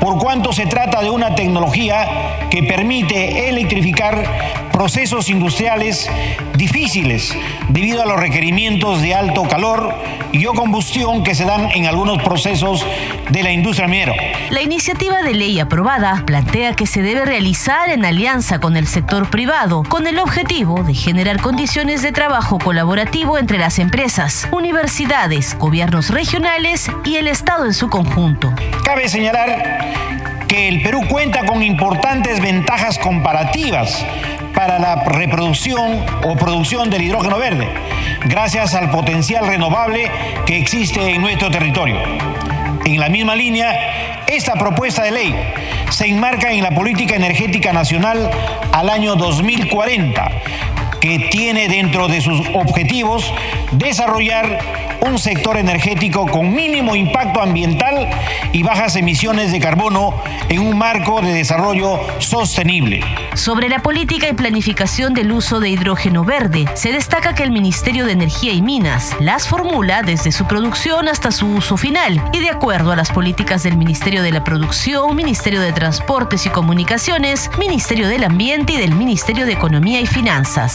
por 0.00 0.18
cuanto 0.18 0.52
se 0.52 0.66
trata 0.66 1.02
de 1.02 1.10
una 1.10 1.34
tecnología 1.34 2.39
que 2.50 2.62
permite 2.64 3.48
electrificar 3.48 4.70
procesos 4.72 5.28
industriales 5.28 6.10
difíciles 6.56 7.34
debido 7.68 8.02
a 8.02 8.06
los 8.06 8.18
requerimientos 8.18 9.00
de 9.02 9.14
alto 9.14 9.44
calor 9.44 9.94
y 10.32 10.46
o 10.46 10.54
combustión 10.54 11.22
que 11.22 11.34
se 11.34 11.44
dan 11.44 11.70
en 11.72 11.86
algunos 11.86 12.22
procesos 12.22 12.84
de 13.30 13.42
la 13.42 13.52
industria 13.52 13.88
minera. 13.88 14.14
La 14.50 14.62
iniciativa 14.62 15.22
de 15.22 15.34
ley 15.34 15.60
aprobada 15.60 16.22
plantea 16.26 16.74
que 16.74 16.86
se 16.86 17.02
debe 17.02 17.24
realizar 17.24 17.90
en 17.90 18.04
alianza 18.04 18.58
con 18.58 18.76
el 18.76 18.86
sector 18.86 19.30
privado, 19.30 19.82
con 19.88 20.06
el 20.06 20.18
objetivo 20.18 20.82
de 20.82 20.94
generar 20.94 21.40
condiciones 21.40 22.02
de 22.02 22.12
trabajo 22.12 22.58
colaborativo 22.58 23.38
entre 23.38 23.58
las 23.58 23.78
empresas, 23.78 24.48
universidades, 24.50 25.56
gobiernos 25.58 26.10
regionales 26.10 26.90
y 27.04 27.16
el 27.16 27.28
Estado 27.28 27.66
en 27.66 27.74
su 27.74 27.88
conjunto. 27.88 28.52
Cabe 28.84 29.08
señalar 29.08 30.09
que 30.50 30.66
el 30.66 30.82
Perú 30.82 31.02
cuenta 31.08 31.46
con 31.46 31.62
importantes 31.62 32.40
ventajas 32.40 32.98
comparativas 32.98 34.04
para 34.52 34.80
la 34.80 34.96
reproducción 35.04 36.04
o 36.24 36.34
producción 36.34 36.90
del 36.90 37.02
hidrógeno 37.02 37.38
verde, 37.38 37.68
gracias 38.24 38.74
al 38.74 38.90
potencial 38.90 39.46
renovable 39.46 40.10
que 40.46 40.58
existe 40.58 41.14
en 41.14 41.22
nuestro 41.22 41.52
territorio. 41.52 42.00
En 42.84 42.98
la 42.98 43.08
misma 43.08 43.36
línea, 43.36 44.24
esta 44.26 44.54
propuesta 44.54 45.04
de 45.04 45.12
ley 45.12 45.36
se 45.90 46.06
enmarca 46.06 46.50
en 46.50 46.64
la 46.64 46.72
política 46.72 47.14
energética 47.14 47.72
nacional 47.72 48.28
al 48.72 48.90
año 48.90 49.14
2040, 49.14 50.32
que 51.00 51.28
tiene 51.30 51.68
dentro 51.68 52.08
de 52.08 52.20
sus 52.20 52.40
objetivos 52.54 53.32
desarrollar 53.70 54.58
un 55.02 55.18
sector 55.18 55.56
energético 55.56 56.26
con 56.26 56.54
mínimo 56.54 56.94
impacto 56.96 57.40
ambiental 57.40 58.08
y 58.52 58.62
bajas 58.62 58.96
emisiones 58.96 59.52
de 59.52 59.60
carbono 59.60 60.14
en 60.48 60.60
un 60.60 60.76
marco 60.76 61.20
de 61.20 61.32
desarrollo 61.32 62.00
sostenible. 62.18 63.00
Sobre 63.34 63.68
la 63.68 63.80
política 63.80 64.28
y 64.28 64.32
planificación 64.32 65.14
del 65.14 65.32
uso 65.32 65.60
de 65.60 65.70
hidrógeno 65.70 66.24
verde, 66.24 66.66
se 66.74 66.92
destaca 66.92 67.34
que 67.34 67.42
el 67.42 67.50
Ministerio 67.50 68.06
de 68.06 68.12
Energía 68.12 68.52
y 68.52 68.62
Minas 68.62 69.16
las 69.20 69.46
formula 69.46 70.02
desde 70.02 70.32
su 70.32 70.46
producción 70.46 71.08
hasta 71.08 71.30
su 71.30 71.46
uso 71.46 71.76
final 71.76 72.22
y 72.32 72.40
de 72.40 72.50
acuerdo 72.50 72.92
a 72.92 72.96
las 72.96 73.10
políticas 73.10 73.62
del 73.62 73.76
Ministerio 73.76 74.22
de 74.22 74.32
la 74.32 74.44
Producción, 74.44 75.14
Ministerio 75.14 75.60
de 75.60 75.72
Transportes 75.72 76.46
y 76.46 76.50
Comunicaciones, 76.50 77.50
Ministerio 77.58 78.08
del 78.08 78.24
Ambiente 78.24 78.74
y 78.74 78.76
del 78.76 78.94
Ministerio 78.94 79.46
de 79.46 79.52
Economía 79.52 80.00
y 80.00 80.06
Finanzas. 80.06 80.74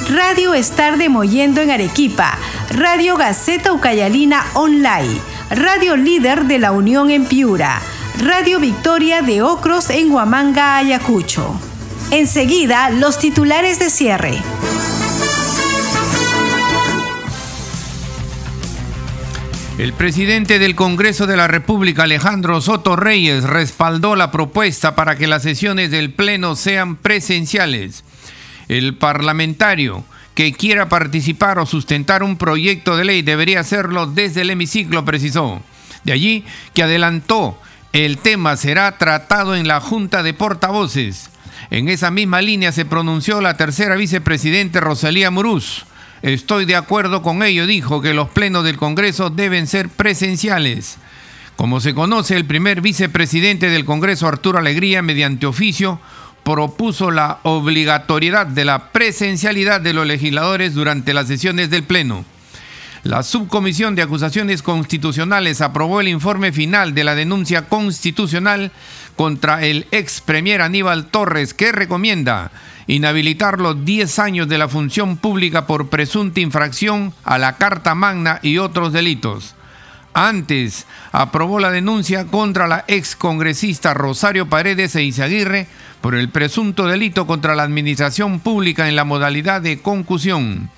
Radio 0.13 0.53
Estar 0.53 0.97
de 0.97 1.07
Moyendo 1.07 1.61
en 1.61 1.71
Arequipa, 1.71 2.37
Radio 2.69 3.15
Gaceta 3.15 3.71
Ucayalina 3.71 4.45
Online, 4.55 5.21
Radio 5.51 5.95
Líder 5.95 6.47
de 6.47 6.59
la 6.59 6.73
Unión 6.73 7.09
en 7.09 7.23
Piura, 7.23 7.81
Radio 8.21 8.59
Victoria 8.59 9.21
de 9.21 9.41
Ocros 9.41 9.89
en 9.89 10.11
Huamanga, 10.11 10.75
Ayacucho. 10.75 11.57
Enseguida, 12.11 12.89
los 12.89 13.19
titulares 13.19 13.79
de 13.79 13.89
cierre. 13.89 14.37
El 19.77 19.93
presidente 19.93 20.59
del 20.59 20.75
Congreso 20.75 21.25
de 21.25 21.37
la 21.37 21.47
República, 21.47 22.03
Alejandro 22.03 22.59
Soto 22.59 22.97
Reyes, 22.97 23.45
respaldó 23.45 24.17
la 24.17 24.29
propuesta 24.29 24.93
para 24.93 25.15
que 25.15 25.27
las 25.27 25.43
sesiones 25.43 25.89
del 25.89 26.13
Pleno 26.13 26.57
sean 26.57 26.97
presenciales. 26.97 28.03
El 28.71 28.95
parlamentario 28.95 30.05
que 30.33 30.53
quiera 30.53 30.87
participar 30.87 31.59
o 31.59 31.65
sustentar 31.65 32.23
un 32.23 32.37
proyecto 32.37 32.95
de 32.95 33.03
ley 33.03 33.21
debería 33.21 33.59
hacerlo 33.59 34.07
desde 34.07 34.43
el 34.43 34.49
hemiciclo, 34.49 35.03
precisó. 35.03 35.61
De 36.05 36.13
allí 36.13 36.45
que 36.73 36.83
adelantó, 36.83 37.59
el 37.91 38.17
tema 38.17 38.55
será 38.55 38.97
tratado 38.97 39.57
en 39.57 39.67
la 39.67 39.81
Junta 39.81 40.23
de 40.23 40.33
Portavoces. 40.33 41.31
En 41.69 41.89
esa 41.89 42.11
misma 42.11 42.41
línea 42.41 42.71
se 42.71 42.85
pronunció 42.85 43.41
la 43.41 43.57
tercera 43.57 43.97
vicepresidente 43.97 44.79
Rosalía 44.79 45.31
Muruz. 45.31 45.85
Estoy 46.21 46.63
de 46.63 46.77
acuerdo 46.77 47.21
con 47.21 47.43
ello, 47.43 47.67
dijo 47.67 48.01
que 48.01 48.13
los 48.13 48.29
plenos 48.29 48.63
del 48.63 48.77
Congreso 48.77 49.29
deben 49.29 49.67
ser 49.67 49.89
presenciales. 49.89 50.97
Como 51.57 51.81
se 51.81 51.93
conoce, 51.93 52.37
el 52.37 52.45
primer 52.45 52.79
vicepresidente 52.79 53.69
del 53.69 53.83
Congreso, 53.83 54.29
Arturo 54.29 54.59
Alegría, 54.59 55.01
mediante 55.01 55.45
oficio, 55.45 55.99
propuso 56.51 57.11
la 57.11 57.39
obligatoriedad 57.43 58.45
de 58.45 58.65
la 58.65 58.91
presencialidad 58.91 59.79
de 59.79 59.93
los 59.93 60.05
legisladores 60.05 60.73
durante 60.73 61.13
las 61.13 61.27
sesiones 61.27 61.69
del 61.69 61.83
Pleno. 61.83 62.25
La 63.03 63.23
Subcomisión 63.23 63.95
de 63.95 64.01
Acusaciones 64.01 64.61
Constitucionales 64.61 65.61
aprobó 65.61 66.01
el 66.01 66.09
informe 66.09 66.51
final 66.51 66.93
de 66.93 67.05
la 67.05 67.15
denuncia 67.15 67.69
constitucional 67.69 68.73
contra 69.15 69.63
el 69.63 69.87
ex 69.91 70.19
premier 70.19 70.61
Aníbal 70.61 71.05
Torres 71.05 71.53
que 71.53 71.71
recomienda 71.71 72.51
inhabilitar 72.85 73.61
los 73.61 73.85
10 73.85 74.19
años 74.19 74.49
de 74.49 74.57
la 74.57 74.67
función 74.67 75.15
pública 75.15 75.65
por 75.65 75.87
presunta 75.87 76.41
infracción 76.41 77.13
a 77.23 77.37
la 77.37 77.55
Carta 77.55 77.95
Magna 77.95 78.39
y 78.41 78.57
otros 78.57 78.91
delitos. 78.91 79.55
Antes, 80.13 80.85
aprobó 81.13 81.61
la 81.61 81.71
denuncia 81.71 82.27
contra 82.27 82.67
la 82.67 82.83
ex 82.89 83.15
congresista 83.15 83.93
Rosario 83.93 84.49
Paredes 84.49 84.93
e 84.97 85.03
Izaguirre 85.03 85.67
por 86.01 86.15
el 86.15 86.29
presunto 86.29 86.87
delito 86.87 87.27
contra 87.27 87.55
la 87.55 87.63
administración 87.63 88.39
pública 88.39 88.89
en 88.89 88.95
la 88.95 89.05
modalidad 89.05 89.61
de 89.61 89.79
concusión. 89.79 90.69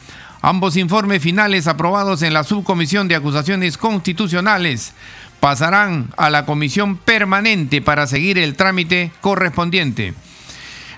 Ambos 0.41 0.75
informes 0.75 1.23
finales 1.23 1.67
aprobados 1.67 2.21
en 2.21 2.33
la 2.33 2.43
Subcomisión 2.43 3.07
de 3.07 3.15
Acusaciones 3.15 3.77
Constitucionales 3.77 4.93
pasarán 5.39 6.09
a 6.17 6.29
la 6.29 6.45
Comisión 6.45 6.97
Permanente 6.97 7.81
para 7.81 8.07
seguir 8.07 8.37
el 8.37 8.55
trámite 8.55 9.11
correspondiente. 9.21 10.13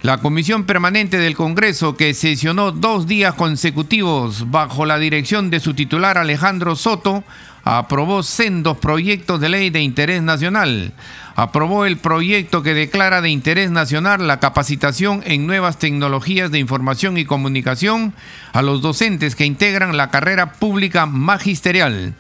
La 0.01 0.19
Comisión 0.19 0.65
Permanente 0.65 1.17
del 1.17 1.35
Congreso, 1.35 1.95
que 1.95 2.13
sesionó 2.13 2.71
dos 2.71 3.07
días 3.07 3.33
consecutivos 3.33 4.51
bajo 4.51 4.85
la 4.85 4.99
dirección 4.99 5.49
de 5.49 5.59
su 5.59 5.73
titular 5.73 6.19
Alejandro 6.19 6.75
Soto, 6.75 7.23
aprobó 7.65 8.21
sendos 8.21 8.77
proyectos 8.77 9.41
de 9.41 9.49
ley 9.49 9.71
de 9.71 9.81
interés 9.81 10.21
nacional. 10.21 10.93
Aprobó 11.35 11.85
el 11.85 11.97
proyecto 11.97 12.61
que 12.61 12.75
declara 12.75 13.21
de 13.21 13.31
interés 13.31 13.71
nacional 13.71 14.27
la 14.27 14.39
capacitación 14.39 15.23
en 15.25 15.47
nuevas 15.47 15.79
tecnologías 15.79 16.51
de 16.51 16.59
información 16.59 17.17
y 17.17 17.25
comunicación 17.25 18.13
a 18.53 18.61
los 18.61 18.81
docentes 18.81 19.35
que 19.35 19.45
integran 19.45 19.97
la 19.97 20.11
carrera 20.11 20.53
pública 20.53 21.07
magisterial. 21.07 22.13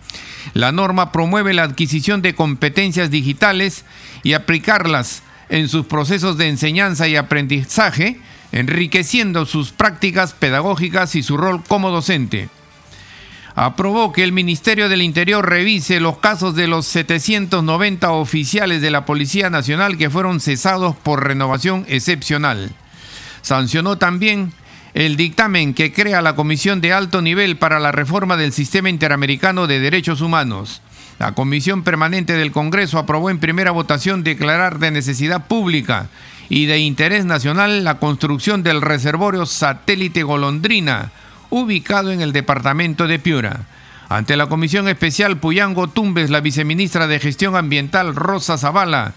La 0.53 0.71
norma 0.71 1.11
promueve 1.11 1.53
la 1.53 1.63
adquisición 1.63 2.23
de 2.23 2.33
competencias 2.33 3.11
digitales 3.11 3.85
y 4.23 4.33
aplicarlas 4.33 5.21
en 5.49 5.69
sus 5.69 5.85
procesos 5.85 6.37
de 6.37 6.49
enseñanza 6.49 7.07
y 7.07 7.15
aprendizaje, 7.15 8.19
enriqueciendo 8.51 9.45
sus 9.45 9.71
prácticas 9.71 10.33
pedagógicas 10.33 11.15
y 11.15 11.21
su 11.21 11.37
rol 11.37 11.63
como 11.67 11.91
docente 11.91 12.49
aprobó 13.55 14.11
que 14.11 14.23
el 14.23 14.33
Ministerio 14.33 14.89
del 14.89 15.01
Interior 15.01 15.49
revise 15.49 16.01
los 16.01 16.17
casos 16.17 16.55
de 16.55 16.67
los 16.67 16.85
790 16.87 18.11
oficiales 18.11 18.81
de 18.81 18.91
la 18.91 19.05
Policía 19.05 19.49
Nacional 19.49 19.97
que 19.97 20.09
fueron 20.09 20.41
cesados 20.41 20.95
por 20.95 21.23
renovación 21.25 21.85
excepcional. 21.87 22.73
Sancionó 23.41 23.97
también 23.97 24.51
el 24.93 25.15
dictamen 25.15 25.73
que 25.73 25.93
crea 25.93 26.21
la 26.21 26.35
Comisión 26.35 26.81
de 26.81 26.93
Alto 26.93 27.21
Nivel 27.21 27.57
para 27.57 27.79
la 27.79 27.91
Reforma 27.91 28.37
del 28.37 28.51
Sistema 28.51 28.89
Interamericano 28.89 29.67
de 29.67 29.79
Derechos 29.79 30.21
Humanos. 30.21 30.81
La 31.17 31.31
Comisión 31.31 31.83
Permanente 31.83 32.33
del 32.33 32.51
Congreso 32.51 32.99
aprobó 32.99 33.29
en 33.29 33.39
primera 33.39 33.71
votación 33.71 34.23
declarar 34.23 34.79
de 34.79 34.91
necesidad 34.91 35.47
pública 35.47 36.09
y 36.49 36.65
de 36.65 36.79
interés 36.79 37.23
nacional 37.23 37.85
la 37.85 37.99
construcción 37.99 38.63
del 38.63 38.81
reservorio 38.81 39.45
satélite 39.45 40.23
Golondrina, 40.23 41.11
ubicado 41.49 42.11
en 42.11 42.21
el 42.21 42.33
departamento 42.33 43.07
de 43.07 43.19
Piura. 43.19 43.61
Ante 44.09 44.37
la 44.37 44.47
Comisión 44.47 44.87
Especial 44.87 45.37
Puyango 45.37 45.87
Tumbes, 45.87 46.29
la 46.29 46.41
viceministra 46.41 47.07
de 47.07 47.19
Gestión 47.19 47.55
Ambiental 47.55 48.15
Rosa 48.15 48.57
Zavala 48.57 49.13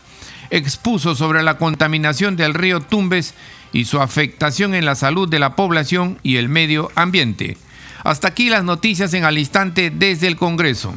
expuso 0.51 1.15
sobre 1.15 1.43
la 1.43 1.59
contaminación 1.59 2.37
del 2.37 2.55
río 2.55 2.81
Tumbes 2.81 3.35
y 3.73 3.85
su 3.85 4.01
afectación 4.01 4.75
en 4.75 4.85
la 4.85 4.95
salud 4.95 5.29
de 5.29 5.39
la 5.39 5.57
población 5.57 6.19
y 6.23 6.37
el 6.37 6.49
medio 6.49 6.91
ambiente. 6.95 7.59
Hasta 8.05 8.29
aquí 8.29 8.49
las 8.49 8.65
noticias 8.65 9.13
en 9.15 9.25
al 9.25 9.39
instante 9.39 9.91
desde 9.91 10.27
el 10.27 10.37
Congreso. 10.37 10.95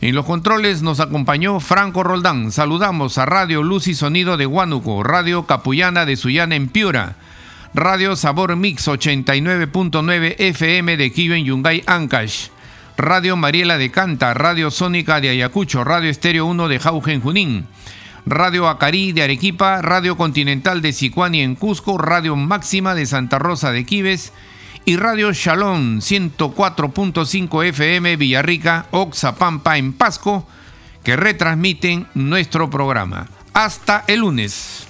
En 0.00 0.14
los 0.14 0.24
controles 0.24 0.82
nos 0.82 0.98
acompañó 0.98 1.60
Franco 1.60 2.02
Roldán. 2.02 2.52
Saludamos 2.52 3.18
a 3.18 3.26
Radio 3.26 3.62
Luz 3.62 3.86
y 3.86 3.94
Sonido 3.94 4.36
de 4.36 4.46
Huánuco, 4.46 5.02
Radio 5.02 5.46
Capullana 5.46 6.06
de 6.06 6.16
Sullana 6.16 6.56
en 6.56 6.68
Piura, 6.68 7.16
Radio 7.72 8.16
Sabor 8.16 8.56
Mix 8.56 8.88
89.9 8.88 10.34
FM 10.38 10.96
de 10.96 11.12
Kiven 11.12 11.44
Yungay 11.44 11.84
Ancash. 11.86 12.48
Radio 12.96 13.36
Mariela 13.36 13.78
de 13.78 13.92
Canta, 13.92 14.34
Radio 14.34 14.72
Sónica 14.72 15.20
de 15.20 15.28
Ayacucho, 15.28 15.84
Radio 15.84 16.10
Estéreo 16.10 16.46
1 16.46 16.66
de 16.66 16.78
Jaugen 16.80 17.20
Junín. 17.20 17.66
Radio 18.26 18.68
Acarí 18.68 19.12
de 19.12 19.22
Arequipa, 19.22 19.82
Radio 19.82 20.16
Continental 20.16 20.82
de 20.82 20.92
Sicuani 20.92 21.42
en 21.42 21.54
Cusco, 21.54 21.96
Radio 21.96 22.34
Máxima 22.34 22.96
de 22.96 23.06
Santa 23.06 23.38
Rosa 23.38 23.70
de 23.70 23.86
Quives 23.86 24.32
y 24.84 24.96
Radio 24.96 25.32
Shalom 25.32 26.00
104.5 26.00 27.64
FM 27.66 28.16
Villarrica, 28.16 28.86
Oxapampa 28.90 29.78
en 29.78 29.92
Pasco, 29.92 30.44
que 31.04 31.14
retransmiten 31.14 32.08
nuestro 32.14 32.68
programa. 32.68 33.28
Hasta 33.54 34.04
el 34.08 34.20
lunes. 34.20 34.89